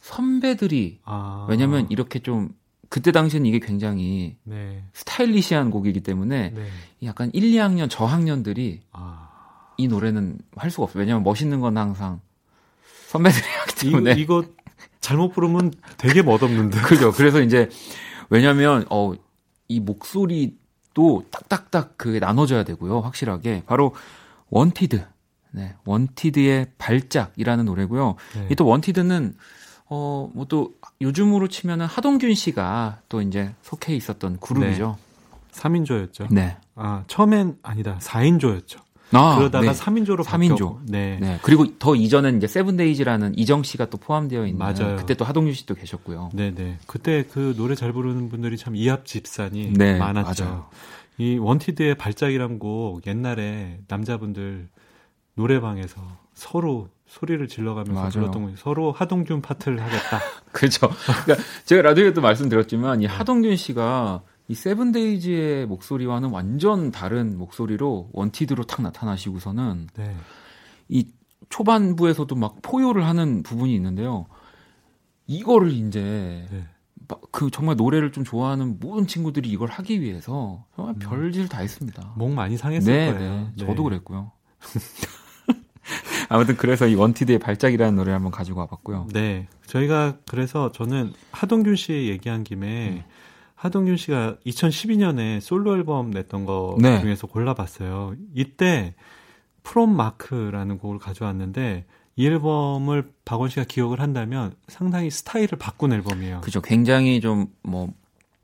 선배들이 0.00 1.00
아. 1.04 1.46
왜냐면 1.48 1.86
이렇게 1.90 2.18
좀 2.18 2.54
그때 2.92 3.10
당시에는 3.10 3.46
이게 3.46 3.58
굉장히 3.58 4.36
네. 4.44 4.84
스타일리시한 4.92 5.70
곡이기 5.70 6.00
때문에 6.00 6.50
네. 6.50 6.66
약간 7.04 7.30
1, 7.32 7.42
2학년 7.42 7.88
저학년들이 7.88 8.80
아... 8.92 9.30
이 9.78 9.88
노래는 9.88 10.38
할 10.56 10.70
수가 10.70 10.84
없어요. 10.84 11.00
왜냐하면 11.00 11.24
멋있는 11.24 11.60
건 11.60 11.78
항상 11.78 12.20
선배들이 13.08 13.42
하기 13.60 13.74
때문에 13.76 14.12
이거, 14.12 14.40
이거 14.42 14.48
잘못 15.00 15.32
부르면 15.32 15.72
되게 15.96 16.22
멋없는데. 16.22 16.80
그죠. 16.86 17.12
그래서 17.12 17.40
이제 17.40 17.68
왜냐면 18.30 18.84
어 18.90 19.14
이 19.72 19.80
목소리 19.80 20.58
또 20.92 21.24
딱딱딱 21.30 21.94
그 21.96 22.18
나눠져야 22.18 22.64
되고요. 22.64 23.00
확실하게. 23.00 23.62
바로 23.66 23.94
원티드. 24.50 25.02
네. 25.52 25.74
원티드의 25.86 26.72
발작이라는 26.76 27.64
노래고요. 27.64 28.16
네. 28.34 28.48
이 28.50 28.54
또 28.54 28.66
원티드는 28.66 29.34
어, 29.94 30.30
뭐 30.32 30.46
또 30.48 30.74
요즘으로 31.02 31.48
치면은 31.48 31.84
하동균 31.86 32.34
씨가 32.34 33.00
또 33.10 33.20
이제 33.20 33.54
속해 33.62 33.94
있었던 33.94 34.38
그룹이죠. 34.40 34.96
네. 34.98 35.52
3인조였죠. 35.52 36.32
네. 36.32 36.56
아, 36.74 37.04
처음엔 37.08 37.58
아니다. 37.62 37.98
4인조였죠. 38.00 38.78
아, 39.12 39.36
그러다가 39.36 39.72
네. 39.72 39.78
3인조로 39.78 40.24
3인조. 40.24 40.78
네. 40.86 41.18
네. 41.20 41.38
그리고 41.42 41.78
더 41.78 41.94
이전엔 41.94 42.38
이제 42.38 42.46
세븐데이즈라는 42.46 43.36
이정 43.38 43.62
씨가 43.62 43.90
또 43.90 43.98
포함되어 43.98 44.46
있는 44.46 44.58
맞아요. 44.58 44.96
그때 44.96 45.14
또 45.14 45.26
하동균 45.26 45.52
씨도 45.52 45.74
계셨고요. 45.74 46.30
네, 46.32 46.54
네. 46.54 46.78
그때 46.86 47.24
그 47.30 47.54
노래 47.56 47.74
잘 47.74 47.92
부르는 47.92 48.30
분들이 48.30 48.56
참 48.56 48.74
이합집산이 48.74 49.74
네, 49.74 49.98
많았죠. 49.98 50.44
맞아요. 50.44 50.66
이 51.18 51.36
원티드의 51.36 51.96
발작이란 51.96 52.58
곡 52.58 53.06
옛날에 53.06 53.80
남자분들 53.88 54.68
노래방에서 55.34 56.00
서로 56.32 56.88
소리를 57.12 57.46
질러가면서 57.46 57.92
맞아요. 57.92 58.10
불렀던 58.10 58.42
거 58.42 58.52
서로 58.56 58.90
하동균 58.90 59.42
파트를 59.42 59.82
하겠다. 59.82 60.18
그렇죠. 60.50 60.88
그러니까 61.24 61.46
제가 61.66 61.82
라디오에도 61.82 62.22
말씀드렸지만 62.22 63.02
이 63.02 63.06
네. 63.06 63.12
하동균 63.12 63.54
씨가 63.56 64.22
이 64.48 64.54
세븐데이즈의 64.54 65.66
목소리와는 65.66 66.30
완전 66.30 66.90
다른 66.90 67.36
목소리로 67.36 68.08
원티드로 68.12 68.64
탁 68.64 68.80
나타나시고서는 68.82 69.88
네. 69.94 70.16
이 70.88 71.06
초반부에서도 71.50 72.34
막 72.34 72.56
포효를 72.62 73.04
하는 73.04 73.42
부분이 73.42 73.74
있는데요. 73.74 74.24
이거를 75.26 75.70
이제 75.70 76.46
네. 76.50 76.64
그 77.30 77.50
정말 77.50 77.76
노래를 77.76 78.12
좀 78.12 78.24
좋아하는 78.24 78.78
모든 78.80 79.06
친구들이 79.06 79.50
이걸 79.50 79.68
하기 79.68 80.00
위해서 80.00 80.64
정말 80.74 80.94
음. 80.94 80.98
별짓을 80.98 81.48
다 81.48 81.60
했습니다. 81.60 82.14
목 82.16 82.32
많이 82.32 82.56
상했을 82.56 82.90
네, 82.90 83.12
거예요. 83.12 83.30
네. 83.54 83.66
저도 83.66 83.74
네. 83.74 83.82
그랬고요. 83.82 84.32
아무튼 86.28 86.56
그래서 86.56 86.86
이 86.86 86.94
원티드의 86.94 87.38
발작이라는 87.38 87.94
노래를 87.96 88.14
한번 88.14 88.32
가지고 88.32 88.60
와봤고요. 88.60 89.08
네, 89.12 89.48
저희가 89.66 90.18
그래서 90.28 90.72
저는 90.72 91.12
하동균 91.32 91.76
씨 91.76 91.92
얘기한 91.92 92.44
김에 92.44 92.88
음. 92.88 93.02
하동균 93.54 93.96
씨가 93.96 94.36
2012년에 94.46 95.40
솔로 95.40 95.74
앨범 95.76 96.10
냈던 96.10 96.44
거 96.44 96.76
네. 96.80 97.00
중에서 97.00 97.26
골라봤어요. 97.26 98.14
이때 98.34 98.94
프롬 99.62 99.96
마크라는 99.96 100.78
곡을 100.78 100.98
가져왔는데 100.98 101.84
이 102.16 102.26
앨범을 102.26 103.12
박원 103.24 103.48
씨가 103.48 103.64
기억을 103.64 104.00
한다면 104.00 104.54
상당히 104.68 105.10
스타일을 105.10 105.58
바꾼 105.58 105.92
앨범이에요. 105.92 106.40
그죠. 106.40 106.60
굉장히 106.60 107.20
좀 107.20 107.46
뭐 107.62 107.92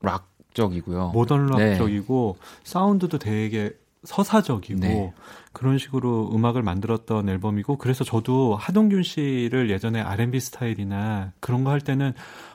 락적이고요. 0.01 1.11
모던 1.13 1.47
네. 1.47 1.71
락적이고 1.71 2.37
네. 2.39 2.45
사운드도 2.63 3.19
되게 3.19 3.71
서사적이고 4.03 4.79
네. 4.79 5.13
그런 5.51 5.77
식으로 5.77 6.31
음악을 6.33 6.61
만들었던 6.63 7.27
앨범이고 7.27 7.77
그래서 7.77 8.03
저도 8.03 8.55
하동균 8.55 9.03
씨를 9.03 9.69
예전에 9.69 9.99
R&B 10.01 10.39
스타일이나 10.39 11.31
그런 11.39 11.63
거 11.63 11.71
할 11.71 11.81
때는 11.81 12.13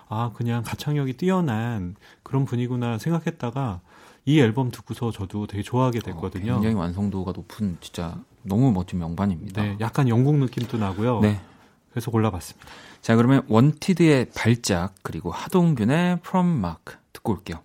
아 0.09 0.31
그냥 0.35 0.63
가창력이 0.63 1.15
뛰어난 1.15 1.97
그런 2.23 2.45
분이구나 2.45 2.99
생각했다가 2.99 3.81
이 4.27 4.41
앨범 4.41 4.71
듣고서 4.71 5.11
저도 5.11 5.47
되게 5.47 5.63
좋아하게 5.63 5.99
어, 5.99 6.03
됐거든요. 6.03 6.53
어, 6.53 6.55
굉장히 6.57 6.77
완성도가 6.77 7.33
높은 7.33 7.77
진짜 7.81 8.17
너무 8.43 8.73
멋진 8.73 8.99
명반입니다. 8.99 9.63
네, 9.63 9.77
약간 9.81 10.09
영국 10.09 10.37
느낌도 10.37 10.79
나고요. 10.79 11.21
네. 11.21 11.41
그래서 11.91 12.11
골라봤습니다. 12.11 12.67
자, 13.03 13.17
그러면 13.17 13.43
원티드의 13.49 14.31
발작 14.37 14.95
그리고 15.03 15.31
하동균의 15.31 16.19
From 16.25 16.59
Mark 16.59 16.97
듣고 17.13 17.33
올게요. 17.35 17.61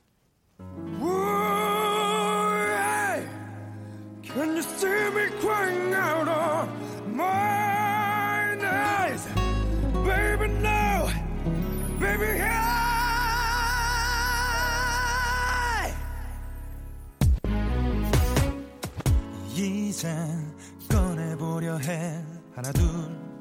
이젠 19.99 20.55
꺼내보려 20.89 21.75
해. 21.79 22.23
하나 22.55 22.71
둘 22.71 22.87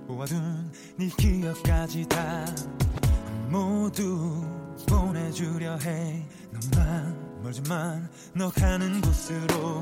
모아둔 0.08 0.72
네 0.96 1.08
기억까지 1.16 2.04
다 2.08 2.44
모두 3.48 4.44
보내주려 4.88 5.76
해. 5.76 6.26
너만 6.50 7.40
멀지만 7.44 8.10
너 8.34 8.50
가는 8.50 9.00
곳으로 9.00 9.80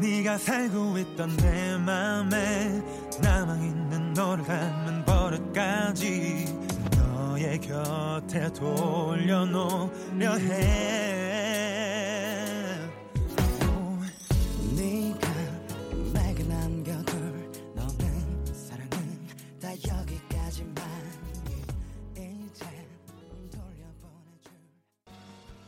네가 0.00 0.38
살고 0.38 0.98
있던 0.98 1.36
내 1.36 1.76
맘에 1.76 2.82
남아있는 3.22 4.12
너를 4.12 4.42
닮은 4.42 5.04
버릇까지 5.04 6.52
너의 6.96 7.60
곁에 7.60 8.52
돌려놓으려 8.54 10.36
해 10.36 11.30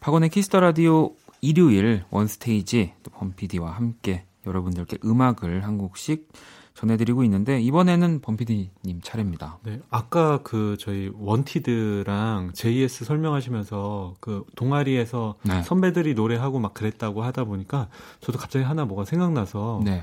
박원의 0.00 0.30
키스 0.30 0.49
더 0.49 0.60
라디오 0.60 1.14
일요일 1.42 2.04
원스테이지 2.10 2.94
또 3.02 3.10
범피디와 3.10 3.70
함께 3.70 4.24
여러분들께 4.46 4.98
음악을 5.04 5.64
한 5.64 5.76
곡씩 5.76 6.32
전해드리고 6.72 7.22
있는데 7.24 7.60
이번에는 7.60 8.22
범피디님 8.22 9.02
차례입니다. 9.02 9.58
네, 9.62 9.80
아까 9.90 10.38
그 10.42 10.78
저희 10.80 11.10
원티드랑 11.14 12.52
JS 12.54 13.04
설명하시면서 13.04 14.14
그 14.20 14.44
동아리에서 14.56 15.34
네. 15.42 15.62
선배들이 15.62 16.14
노래하고 16.14 16.58
막 16.58 16.72
그랬다고 16.72 17.22
하다 17.22 17.44
보니까 17.44 17.88
저도 18.20 18.38
갑자기 18.38 18.64
하나 18.64 18.86
뭐가 18.86 19.04
생각나서 19.04 19.82
네. 19.84 20.02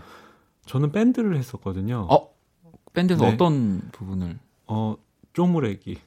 저는 0.68 0.92
밴드를 0.92 1.36
했었거든요. 1.38 2.08
어? 2.12 2.30
밴드에서 2.94 3.26
네. 3.26 3.34
어떤 3.34 3.82
부분을? 3.92 4.38
어, 4.68 4.96
쪼무래기. 5.34 5.98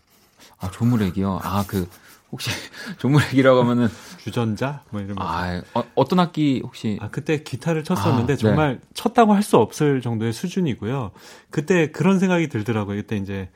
아, 0.58 0.70
조무래기요? 0.70 1.40
아, 1.42 1.64
그 1.66 1.88
혹시 2.32 2.50
조물액이라고 2.98 3.60
하면은 3.60 3.88
주전자 4.18 4.82
뭐 4.90 5.00
이런 5.00 5.16
아 5.18 5.62
어떤 5.74 6.20
악기 6.20 6.60
혹시 6.64 6.98
아 7.00 7.08
그때 7.10 7.42
기타를 7.42 7.84
쳤었는데 7.84 8.32
아, 8.32 8.36
네. 8.36 8.40
정말 8.40 8.74
네. 8.74 8.88
쳤다고 8.94 9.34
할 9.34 9.42
수 9.42 9.56
없을 9.56 10.00
정도의 10.00 10.32
수준이고요. 10.32 11.10
그때 11.50 11.90
그런 11.90 12.18
생각이 12.18 12.48
들더라고요. 12.48 12.96
그때 12.96 13.16
이제 13.16 13.48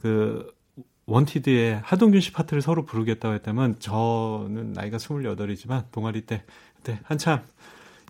그 0.00 0.46
원티드의 1.06 1.80
하동균 1.82 2.20
씨 2.20 2.32
파트를 2.32 2.62
서로 2.62 2.84
부르겠다고 2.84 3.34
했다면 3.34 3.80
저는 3.80 4.72
나이가 4.72 4.96
28이지만 4.96 5.90
동아리 5.90 6.22
때 6.22 6.44
그때 6.76 7.00
한참 7.02 7.40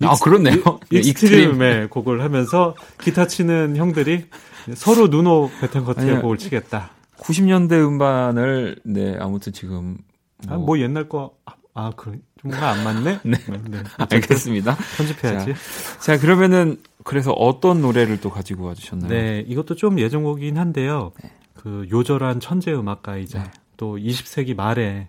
아 0.03 0.15
그렇네요. 0.23 0.81
익스트림의 0.91 1.89
곡을 1.89 2.23
하면서 2.23 2.75
기타 3.03 3.27
치는 3.27 3.77
형들이 3.77 4.27
서로 4.75 5.09
누노 5.09 5.51
베텐커트의 5.61 6.21
곡을 6.21 6.39
치겠다. 6.39 6.91
90년대 7.21 7.73
음반을 7.73 8.77
네 8.85 9.17
아무튼 9.19 9.53
지금 9.53 9.99
뭐, 10.47 10.55
아, 10.55 10.59
뭐 10.59 10.79
옛날 10.79 11.09
거 11.09 11.35
아, 11.75 11.93
그래. 11.97 12.19
좀 12.41 12.51
뭔가 12.51 12.71
안 12.71 12.85
맞네? 12.85 13.21
네. 13.25 13.37
네. 13.49 13.63
네. 13.69 13.83
알겠습니다. 13.99 14.77
편집해야지. 14.97 15.55
자, 15.55 16.01
자, 16.01 16.19
그러면은, 16.19 16.79
그래서 17.05 17.33
어떤 17.33 17.81
노래를 17.81 18.21
또 18.21 18.31
가지고 18.31 18.65
와주셨나요? 18.65 19.09
네, 19.09 19.45
이것도 19.47 19.77
좀 19.77 19.99
예전곡이긴 19.99 20.59
한데요. 20.59 21.13
네. 21.23 21.31
그 21.55 21.87
요절한 21.91 22.41
천재 22.41 22.73
음악가이자 22.73 23.43
네. 23.43 23.51
또 23.77 23.97
20세기 23.97 24.57
말에 24.57 25.09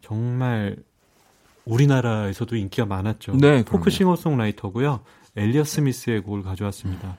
정말 0.00 0.76
우리나라에서도 1.64 2.56
인기가 2.56 2.86
많았죠. 2.86 3.36
네, 3.36 3.64
포크 3.64 3.90
싱어송라이터고요. 3.90 5.00
엘리어 5.36 5.64
스미스의 5.64 6.20
곡을 6.22 6.42
가져왔습니다. 6.42 7.16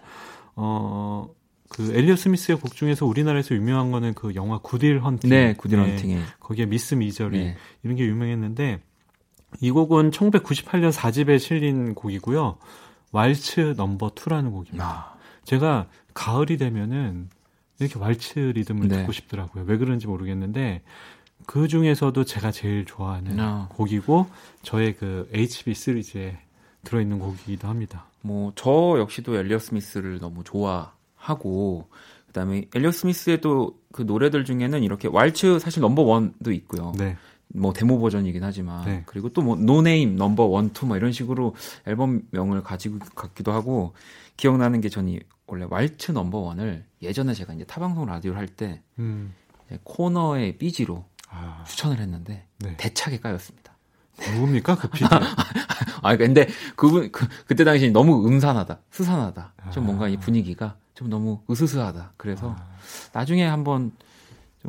어, 0.55 1.29
그 1.73 1.93
엘리어 1.93 2.15
스미스의 2.15 2.59
곡 2.59 2.75
중에서 2.75 3.05
우리나라에서 3.05 3.55
유명한 3.55 3.91
거는 3.91 4.13
그 4.13 4.35
영화 4.35 4.59
구딜 4.59 4.99
헌팅. 4.99 5.29
네, 5.29 5.53
구딜 5.53 5.79
헌팅에. 5.79 6.15
네, 6.15 6.21
거기에 6.39 6.65
미스 6.65 6.95
미저리 6.95 7.37
네. 7.39 7.57
이런 7.83 7.95
게 7.95 8.05
유명했는데 8.05 8.79
이 9.61 9.71
곡은 9.71 10.11
1998년 10.11 10.91
4집에 10.91 11.39
실린 11.39 11.95
곡이고요. 11.95 12.57
왈츠 13.11 13.75
넘버 13.77 14.11
2라는 14.11 14.51
곡입니다. 14.51 14.85
아. 14.85 15.13
제가 15.45 15.87
가을이 16.13 16.57
되면은 16.57 17.29
이렇게 17.79 17.99
왈츠 17.99 18.39
리듬을 18.55 18.87
네. 18.87 18.97
듣고 18.97 19.11
싶더라고요. 19.11 19.65
왜 19.67 19.77
그런지 19.77 20.07
모르겠는데 20.07 20.81
그 21.45 21.67
중에서도 21.67 22.23
제가 22.23 22.51
제일 22.51 22.85
좋아하는 22.85 23.39
아. 23.39 23.67
곡이고 23.71 24.27
저의 24.61 24.95
그 24.95 25.29
HB 25.33 25.73
시리즈에 25.73 26.37
들어있는 26.83 27.19
곡이기도 27.19 27.67
합니다. 27.67 28.05
뭐 28.21 28.51
저 28.55 28.95
역시도 28.99 29.35
엘리엇 29.37 29.59
스미스를 29.59 30.19
너무 30.19 30.43
좋아 30.43 30.93
하고 31.23 31.89
그다음에 32.27 32.65
엘리엇 32.73 32.91
스미스의 32.91 33.41
또 33.41 33.83
그 33.93 34.01
노래들 34.01 34.43
중에는 34.43 34.83
이렇게 34.83 35.07
왈츠 35.07 35.59
사실 35.59 35.79
Number 35.81 36.01
One도 36.01 36.51
있고요. 36.51 36.91
네. 36.97 37.15
뭐 37.55 37.71
데모 37.71 37.99
버전이긴 37.99 38.43
하지만 38.43 38.83
네. 38.83 39.03
그리고 39.05 39.29
또 39.29 39.43
뭐 39.43 39.55
No 39.55 39.75
Name 39.75 40.15
Number 40.15 40.45
One, 40.45 40.71
Two 40.73 40.87
뭐 40.87 40.97
이런 40.97 41.11
식으로 41.11 41.55
앨범명을 41.85 42.63
가지고 42.63 42.97
갔기도 43.15 43.51
하고 43.53 43.93
기억나는 44.35 44.81
게 44.81 44.89
전이 44.89 45.19
원래 45.45 45.67
왈츠 45.69 46.11
Number 46.11 46.39
One을 46.39 46.83
예전에 47.03 47.35
제가 47.35 47.53
이제 47.53 47.63
타방송 47.65 48.07
라디오를 48.07 48.39
할때 48.39 48.81
음. 48.97 49.33
코너의 49.83 50.57
삐지로 50.57 51.05
아. 51.29 51.63
추천을 51.67 51.99
했는데 51.99 52.47
네. 52.59 52.75
대차게 52.77 53.19
까였습니다. 53.19 53.77
누굽니까 54.19 54.75
그 54.75 54.89
PD? 54.89 55.05
아 56.01 56.17
근데 56.17 56.47
그분 56.75 57.11
그, 57.11 57.27
그때 57.45 57.63
당시 57.63 57.91
너무 57.91 58.27
음산하다, 58.27 58.79
스산하다, 58.89 59.53
좀 59.71 59.85
뭔가 59.85 60.07
이 60.07 60.15
아. 60.15 60.19
분위기가 60.19 60.75
좀 60.95 61.09
너무 61.09 61.39
으스스하다. 61.49 62.13
그래서 62.17 62.55
아. 62.57 62.67
나중에 63.13 63.45
한번 63.45 63.91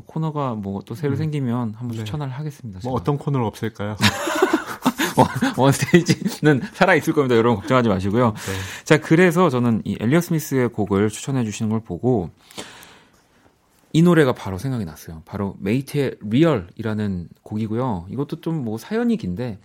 코너가 0.06 0.54
뭐 0.54 0.82
또 0.86 0.94
새로 0.94 1.14
음. 1.14 1.16
생기면 1.16 1.74
한번 1.74 1.90
네. 1.90 2.04
추천을 2.04 2.28
하겠습니다. 2.28 2.80
뭐 2.84 2.92
어떤 2.94 3.16
코너를 3.18 3.46
없앨까요? 3.46 3.96
원스테이지는 5.56 6.62
살아있을 6.72 7.12
겁니다. 7.12 7.36
여러분 7.36 7.60
걱정하지 7.60 7.88
마시고요. 7.88 8.34
네. 8.34 8.84
자, 8.84 8.98
그래서 9.00 9.48
저는 9.50 9.82
이 9.84 9.96
엘리어 10.00 10.20
스미스의 10.20 10.68
곡을 10.70 11.08
추천해 11.10 11.44
주시는 11.44 11.70
걸 11.70 11.80
보고 11.80 12.30
이 13.92 14.02
노래가 14.02 14.32
바로 14.32 14.58
생각이 14.58 14.84
났어요. 14.84 15.22
바로 15.24 15.56
메이트의 15.60 16.16
Real이라는 16.20 17.28
곡이고요. 17.42 18.06
이것도 18.10 18.40
좀 18.40 18.64
뭐 18.64 18.76
사연이 18.78 19.16
긴데 19.16 19.60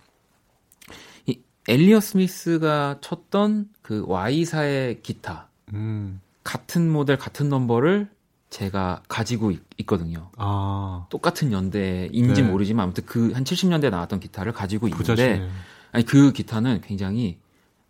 이 1.26 1.40
엘리엇 1.68 1.98
스미스가 2.00 2.98
쳤던 3.00 3.70
그 3.82 4.04
Y사의 4.06 5.02
기타 5.02 5.48
음. 5.72 6.20
같은 6.44 6.90
모델 6.90 7.16
같은 7.16 7.48
넘버를 7.48 8.08
제가 8.50 9.02
가지고 9.08 9.52
있, 9.52 9.86
거든요 9.86 10.30
아. 10.36 11.06
똑같은 11.08 11.52
연대인지 11.52 12.42
네. 12.42 12.48
모르지만 12.48 12.84
아무튼 12.84 13.04
그 13.06 13.32
한 13.32 13.44
70년대에 13.44 13.90
나왔던 13.90 14.20
기타를 14.20 14.52
가지고 14.52 14.88
있는데 14.88 15.48
아니 15.92 16.04
그 16.04 16.32
기타는 16.32 16.80
굉장히 16.82 17.38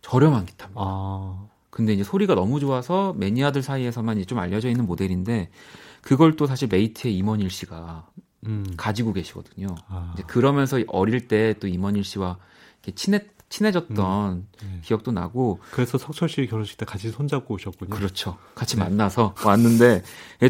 저렴한 0.01 0.45
기타입니다. 0.45 0.81
아. 0.83 1.47
근데 1.69 1.93
이제 1.93 2.03
소리가 2.03 2.35
너무 2.35 2.59
좋아서 2.59 3.13
매니아들 3.17 3.63
사이에서만 3.63 4.23
좀 4.27 4.39
알려져 4.39 4.69
있는 4.69 4.85
모델인데 4.85 5.49
그걸 6.01 6.35
또 6.35 6.45
사실 6.45 6.67
메이트의 6.67 7.15
임헌일 7.15 7.49
씨가 7.49 8.07
음. 8.47 8.65
가지고 8.77 9.13
계시거든요. 9.13 9.67
아. 9.87 10.11
이제 10.13 10.23
그러면서 10.27 10.79
어릴 10.87 11.27
때 11.27 11.53
또 11.59 11.67
임헌일 11.67 12.03
씨와 12.03 12.37
이렇게 12.83 12.95
친했 12.95 13.23
친해졌던 13.51 14.31
음, 14.33 14.47
네. 14.61 14.79
기억도 14.81 15.11
나고 15.11 15.59
그래서 15.71 15.97
석철 15.97 16.29
씨 16.29 16.47
결혼식 16.47 16.77
때 16.77 16.85
같이 16.85 17.11
손잡고 17.11 17.53
오셨군요. 17.55 17.89
그렇죠. 17.89 18.37
같이 18.55 18.77
네. 18.77 18.83
만나서 18.83 19.35
왔는데 19.45 20.03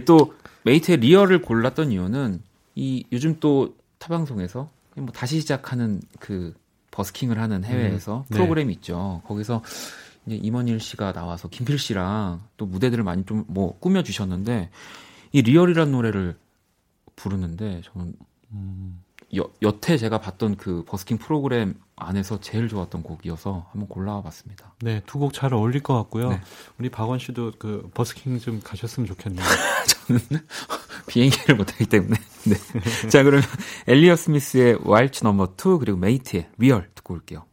또 0.06 0.34
메이트의 0.64 1.00
Real을 1.00 1.42
골랐던 1.42 1.92
이유는 1.92 2.42
이 2.76 3.04
요즘 3.12 3.40
또 3.40 3.76
타방송에서 3.98 4.70
뭐 4.96 5.08
다시 5.14 5.40
시작하는 5.42 6.00
그 6.20 6.54
버스킹을 6.92 7.40
하는 7.40 7.64
해외에서 7.64 8.20
음, 8.20 8.24
네. 8.30 8.36
프로그램이 8.38 8.72
있죠. 8.76 9.22
거기서 9.26 9.64
이제 10.28 10.36
임헌일 10.36 10.80
씨가 10.80 11.14
나와서 11.14 11.50
김필 11.50 11.80
씨랑 11.80 12.42
또 12.58 12.66
무대들을 12.68 13.04
많이 13.04 13.26
좀 13.26 13.46
뭐 13.48 13.78
꾸며 13.80 14.04
주셨는데 14.04 14.70
이 15.32 15.42
Real이라는 15.42 15.92
노래를 15.92 16.38
부르는데 17.16 17.82
저는 17.86 18.14
음, 18.52 19.04
여, 19.36 19.50
여태 19.62 19.98
제가 19.98 20.20
봤던 20.20 20.58
그 20.58 20.84
버스킹 20.86 21.18
프로그램 21.18 21.74
안에서 22.08 22.40
제일 22.40 22.68
좋았던 22.68 23.04
곡이어서 23.04 23.68
한번 23.72 23.88
골라와 23.90 24.22
봤습니다. 24.24 24.74
네, 24.82 25.02
두 25.06 25.20
곡 25.20 25.34
잘 25.34 25.54
어울릴 25.54 25.82
것 25.84 25.96
같고요. 25.96 26.30
네. 26.30 26.42
우리 26.80 26.90
박원 26.90 27.20
씨도 27.20 27.54
그 27.60 27.90
버스킹 27.94 28.40
좀 28.40 28.60
가셨으면 28.64 29.08
좋겠네요. 29.08 29.46
저는 30.08 30.22
비행기를 31.08 31.56
못 31.56 31.69
타기 31.69 31.86
때문에. 31.86 32.16
네. 32.46 33.10
자, 33.10 33.24
그러면 33.24 33.44
엘리엇 33.88 34.16
스미스의 34.16 34.80
왈츠 34.84 35.24
Number 35.24 35.56
2 35.58 35.80
그리고 35.80 35.98
메이트의 35.98 36.50
Real 36.58 36.90
듣고 36.96 37.14
올게요. 37.14 37.46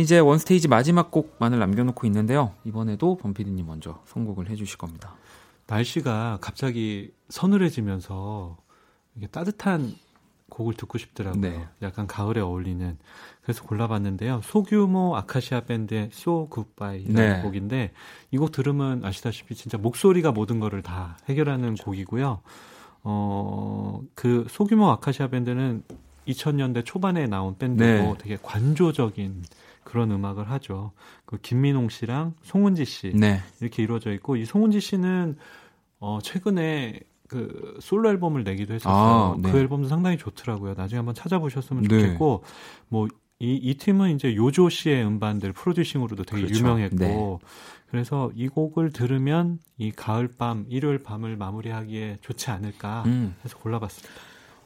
이제 0.00 0.18
원스테이지 0.18 0.68
마지막 0.68 1.10
곡만을 1.10 1.58
남겨놓고 1.58 2.06
있는데요. 2.06 2.52
이번에도 2.64 3.16
범피디님 3.16 3.66
먼저 3.66 4.02
선곡을 4.06 4.48
해주실 4.50 4.78
겁니다. 4.78 5.14
날씨가 5.66 6.38
갑자기 6.40 7.12
서늘해지면서 7.28 8.56
이게 9.16 9.26
따뜻한 9.26 9.94
곡을 10.48 10.74
듣고 10.74 10.98
싶더라고요. 10.98 11.40
네. 11.40 11.68
약간 11.82 12.06
가을에 12.06 12.40
어울리는. 12.40 12.98
그래서 13.42 13.62
골라봤는데요. 13.62 14.40
소규모 14.42 15.16
아카시아 15.16 15.60
밴드의 15.60 16.10
So 16.12 16.48
Goodbye라는 16.52 17.14
네. 17.36 17.42
곡인데 17.42 17.92
이 18.32 18.36
곡 18.36 18.50
들으면 18.52 19.04
아시다시피 19.04 19.54
진짜 19.54 19.78
목소리가 19.78 20.32
모든 20.32 20.58
거를 20.60 20.82
다 20.82 21.16
해결하는 21.28 21.64
그렇죠. 21.74 21.84
곡이고요. 21.84 22.40
어, 23.04 24.00
그 24.14 24.46
소규모 24.50 24.90
아카시아 24.90 25.28
밴드는 25.28 25.84
2000년대 26.26 26.84
초반에 26.84 27.26
나온 27.26 27.56
밴드고 27.56 27.84
네. 27.84 28.14
되게 28.18 28.36
관조적인 28.42 29.42
그런 29.84 30.10
음악을 30.10 30.50
하죠. 30.50 30.92
그 31.24 31.38
김민홍 31.38 31.88
씨랑 31.88 32.34
송은지 32.42 32.84
씨 32.84 33.12
네. 33.14 33.40
이렇게 33.60 33.82
이루어져 33.82 34.12
있고 34.12 34.36
이 34.36 34.44
송은지 34.44 34.80
씨는 34.80 35.36
어 35.98 36.18
최근에 36.22 37.00
그 37.28 37.78
솔로 37.80 38.10
앨범을 38.10 38.44
내기도 38.44 38.74
했었어요. 38.74 39.34
아, 39.34 39.36
네. 39.40 39.50
그 39.50 39.58
앨범도 39.58 39.88
상당히 39.88 40.18
좋더라고요. 40.18 40.74
나중에 40.74 40.98
한번 40.98 41.14
찾아보셨으면 41.14 41.84
네. 41.84 41.88
좋겠고 41.88 42.42
뭐 42.88 43.08
이, 43.38 43.54
이 43.54 43.74
팀은 43.74 44.14
이제 44.14 44.34
요조 44.34 44.68
씨의 44.68 45.04
음반들 45.04 45.52
프로듀싱으로도 45.52 46.24
되게 46.24 46.42
그렇죠. 46.42 46.58
유명했고 46.58 46.96
네. 46.96 47.38
그래서 47.90 48.30
이 48.34 48.48
곡을 48.48 48.92
들으면 48.92 49.58
이 49.78 49.90
가을 49.90 50.28
밤 50.28 50.66
일요일 50.68 51.02
밤을 51.02 51.36
마무리하기에 51.36 52.18
좋지 52.20 52.50
않을까 52.50 53.04
음. 53.06 53.34
해서 53.44 53.56
골라봤습니다. 53.58 54.14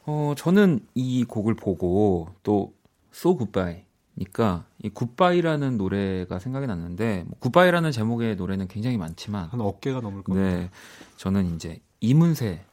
어 0.07 0.33
저는 0.37 0.81
이 0.93 1.23
곡을 1.23 1.55
보고 1.55 2.29
또 2.43 2.73
So 3.13 3.37
Goodbye 3.37 3.84
니까 4.17 4.65
이 4.81 4.89
굿바이라는 4.89 5.77
노래가 5.77 6.39
생각이 6.39 6.67
났는데 6.67 7.25
뭐 7.27 7.37
굿바이라는 7.39 7.91
제목의 7.91 8.35
노래는 8.37 8.67
굉장히 8.67 8.97
많지만 8.97 9.49
한 9.49 9.59
억 9.59 9.74
개가 9.74 9.99
넘을 9.99 10.23
겁니다. 10.23 10.47
네, 10.47 10.69
저는 11.17 11.55
이제 11.55 11.81
이문세 11.99 12.63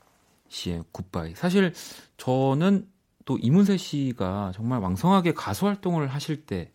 씨의 0.48 0.84
굿바이. 0.92 1.34
사실 1.34 1.72
저는 2.16 2.86
또 3.24 3.38
이문세 3.38 3.76
씨가 3.76 4.52
정말 4.54 4.78
왕성하게 4.80 5.34
가수 5.34 5.66
활동을 5.66 6.06
하실 6.08 6.46
때 6.46 6.72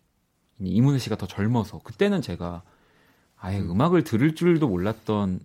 이문세 0.60 0.98
씨가 0.98 1.16
더 1.16 1.26
젊어서 1.26 1.78
그때는 1.78 2.20
제가 2.20 2.62
아예 3.36 3.60
음. 3.60 3.80
악을 3.80 4.04
들을 4.04 4.34
줄도 4.34 4.68
몰랐던 4.68 5.40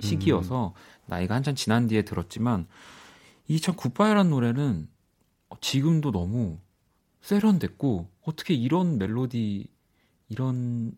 시기여서 0.00 0.68
음. 0.68 0.80
나이가 1.06 1.34
한참 1.34 1.54
지난 1.54 1.86
뒤에 1.86 2.02
들었지만 2.02 2.66
이 3.48 3.60
참 3.60 3.74
굿바이라는 3.76 4.30
노래는 4.30 4.88
지금도 5.60 6.12
너무 6.12 6.58
세련됐고 7.24 8.06
어떻게 8.22 8.52
이런 8.52 8.98
멜로디 8.98 9.66
이런 10.28 10.92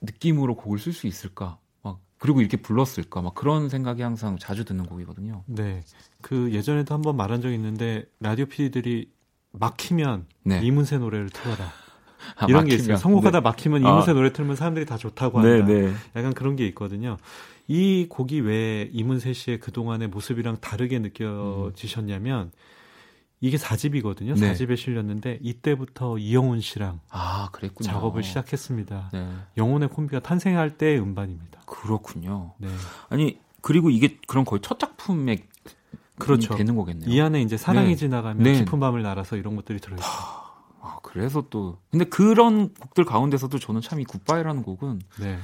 느낌으로 0.00 0.54
곡을 0.54 0.78
쓸 0.78 0.92
수 0.92 1.08
있을까? 1.08 1.58
막 1.82 1.98
그리고 2.18 2.40
이렇게 2.40 2.56
불렀을까? 2.56 3.20
막 3.20 3.34
그런 3.34 3.68
생각이 3.68 4.00
항상 4.00 4.38
자주 4.38 4.64
드는 4.64 4.86
곡이거든요. 4.86 5.42
네. 5.46 5.82
그 6.20 6.52
예전에도 6.52 6.94
한번 6.94 7.16
말한 7.16 7.40
적이 7.42 7.56
있는데 7.56 8.04
라디오 8.20 8.46
PD들이 8.46 9.10
막히면 9.50 10.26
네. 10.44 10.60
이문세 10.62 10.98
노래를 10.98 11.30
틀어라. 11.30 11.64
아, 12.36 12.46
이런 12.46 12.62
막히면. 12.62 12.66
게 12.68 12.74
있어요. 12.76 12.96
선곡하다 12.96 13.40
네. 13.40 13.42
막히면 13.42 13.80
이문세 13.80 14.12
아. 14.12 14.14
노래 14.14 14.32
틀면 14.32 14.54
사람들이 14.54 14.86
다 14.86 14.96
좋다고 14.96 15.42
네, 15.42 15.58
한다. 15.58 15.66
네, 15.66 15.92
약간 16.14 16.32
그런 16.32 16.54
게 16.54 16.64
있거든요. 16.68 17.16
이 17.66 18.06
곡이 18.08 18.40
왜 18.40 18.88
이문세 18.92 19.32
씨의 19.32 19.58
그동안의 19.58 20.08
모습이랑 20.08 20.58
다르게 20.60 21.00
느껴지셨냐면 21.00 22.46
음. 22.46 22.52
이게 23.42 23.56
4집이거든요. 23.56 24.38
네. 24.38 24.52
4집에 24.54 24.76
실렸는데 24.76 25.38
이때부터 25.42 26.16
이영훈 26.16 26.60
씨랑 26.60 27.00
아, 27.10 27.48
그랬군요. 27.52 27.88
작업을 27.90 28.22
시작했습니다. 28.22 29.10
네. 29.12 29.28
영혼의 29.56 29.88
콤비가 29.88 30.20
탄생할 30.20 30.78
때의 30.78 31.00
음반입니다. 31.00 31.60
그렇군요. 31.66 32.54
네. 32.58 32.68
아니 33.08 33.40
그리고 33.60 33.90
이게 33.90 34.18
그런 34.28 34.44
거의 34.44 34.60
첫 34.62 34.78
작품에 34.78 35.38
그렇죠. 36.18 36.54
되는 36.54 36.76
거겠네요. 36.76 37.10
이 37.10 37.20
안에 37.20 37.42
이제 37.42 37.56
사랑이 37.56 37.88
네. 37.88 37.96
지나가면 37.96 38.42
네. 38.44 38.58
깊은 38.60 38.78
밤을 38.78 39.02
날아서 39.02 39.36
이런 39.36 39.56
것들이 39.56 39.80
들어 39.80 39.96
있어요. 39.96 40.08
아, 40.80 40.98
그래서 41.02 41.44
또 41.50 41.78
근데 41.90 42.04
그런 42.04 42.72
곡들 42.74 43.04
가운데서도 43.04 43.58
저는 43.58 43.80
참 43.80 43.98
이 44.00 44.04
굿바이라는 44.04 44.62
곡은 44.62 45.00
네. 45.18 45.38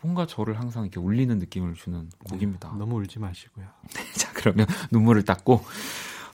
뭔가 0.00 0.26
저를 0.26 0.58
항상 0.58 0.82
이렇게 0.82 0.98
울리는 0.98 1.38
느낌을 1.38 1.74
주는 1.74 2.00
네. 2.10 2.30
곡입니다. 2.30 2.74
너무 2.76 2.96
울지 2.96 3.20
마시고요. 3.20 3.66
자 4.18 4.32
그러면 4.34 4.66
눈물을 4.90 5.24
닦고 5.24 5.64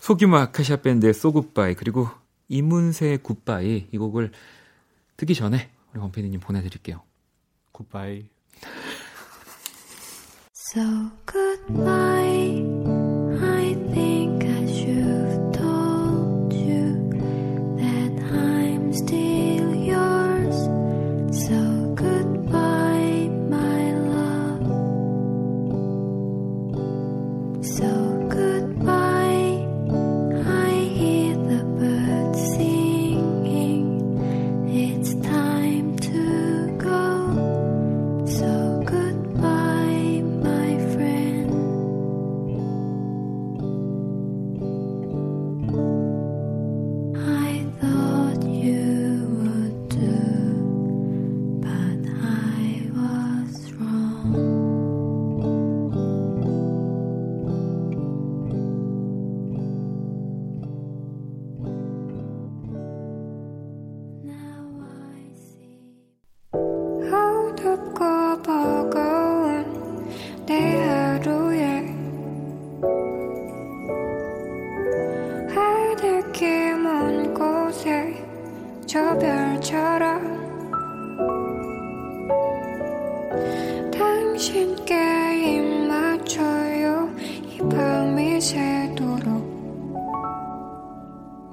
소규모 0.00 0.36
아카시아 0.36 0.76
밴드의 0.76 1.14
소굿바이 1.14 1.74
그리고 1.74 2.08
이문세의 2.48 3.18
굿바이 3.18 3.88
이 3.92 3.98
곡을 3.98 4.32
듣기 5.16 5.34
전에 5.34 5.70
우리 5.92 6.00
원피디님 6.00 6.40
보내드릴게요. 6.40 7.02
굿바이. 7.72 8.28
So 10.72 10.82
goodbye. 11.26 12.79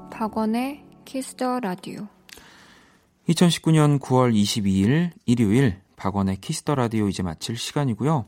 박원의 0.10 0.84
키스더 1.06 1.60
라디오 1.60 2.08
2019년 3.30 4.00
9월 4.00 4.34
22일 4.34 5.12
일요일 5.28 5.80
박원의 5.96 6.38
키스더 6.38 6.74
라디오 6.74 7.08
이제 7.08 7.22
마칠 7.22 7.56
시간이고요. 7.56 8.26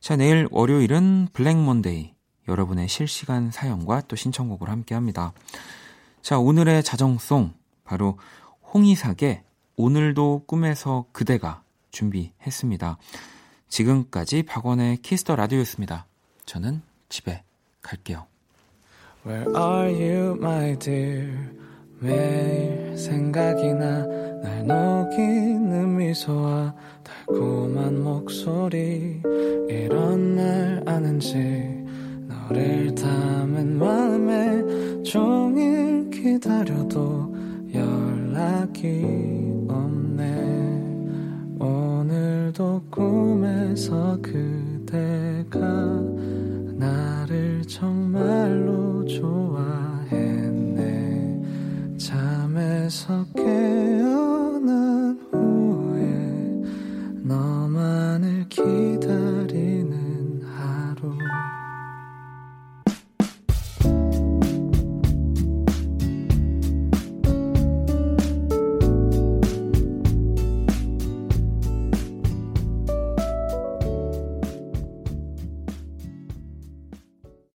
자, 0.00 0.16
내일 0.16 0.46
월요일은 0.50 1.28
블랙 1.32 1.56
먼데이. 1.56 2.12
여러분의 2.48 2.88
실시간 2.88 3.50
사연과 3.50 4.02
또 4.02 4.14
신청곡을 4.14 4.68
함께 4.68 4.94
합니다. 4.94 5.32
자, 6.20 6.38
오늘의 6.38 6.82
자정송 6.82 7.54
바로 7.86 8.18
홍이삭의 8.74 9.42
오늘도 9.76 10.44
꿈에서 10.46 11.06
그대가 11.12 11.62
준비했습니다. 11.90 12.98
지금까지 13.68 14.42
박원의 14.42 14.98
키스더 14.98 15.36
라디오였습니다. 15.36 16.06
저는 16.44 16.82
집에 17.08 17.42
갈게요. 17.82 18.26
Where 19.26 19.50
are 19.56 19.92
you, 19.92 20.36
my 20.36 20.78
dear? 20.78 21.32
매일 21.98 22.96
생각이 22.96 23.72
나, 23.74 24.04
날 24.42 24.66
녹이는 24.66 25.96
미소와 25.96 26.74
달콤한 27.02 28.02
목소리. 28.02 29.22
이런 29.68 30.36
날 30.36 30.82
아는지, 30.86 31.36
너를 32.28 32.94
담은 32.94 33.78
마음에 33.78 35.02
종일 35.02 36.10
기다려도 36.10 37.35
연락이 37.76 39.04
없네. 39.68 40.66
오늘도 41.58 42.82
꿈에서 42.90 44.18
그대가 44.20 45.58
나를 46.76 47.62
정말로 47.62 49.04
좋아했네 49.06 50.62
잠에서 51.96 53.24
깨어난 53.34 55.18
후에 55.30 56.62
너만을 57.22 58.46
기다 58.48 59.45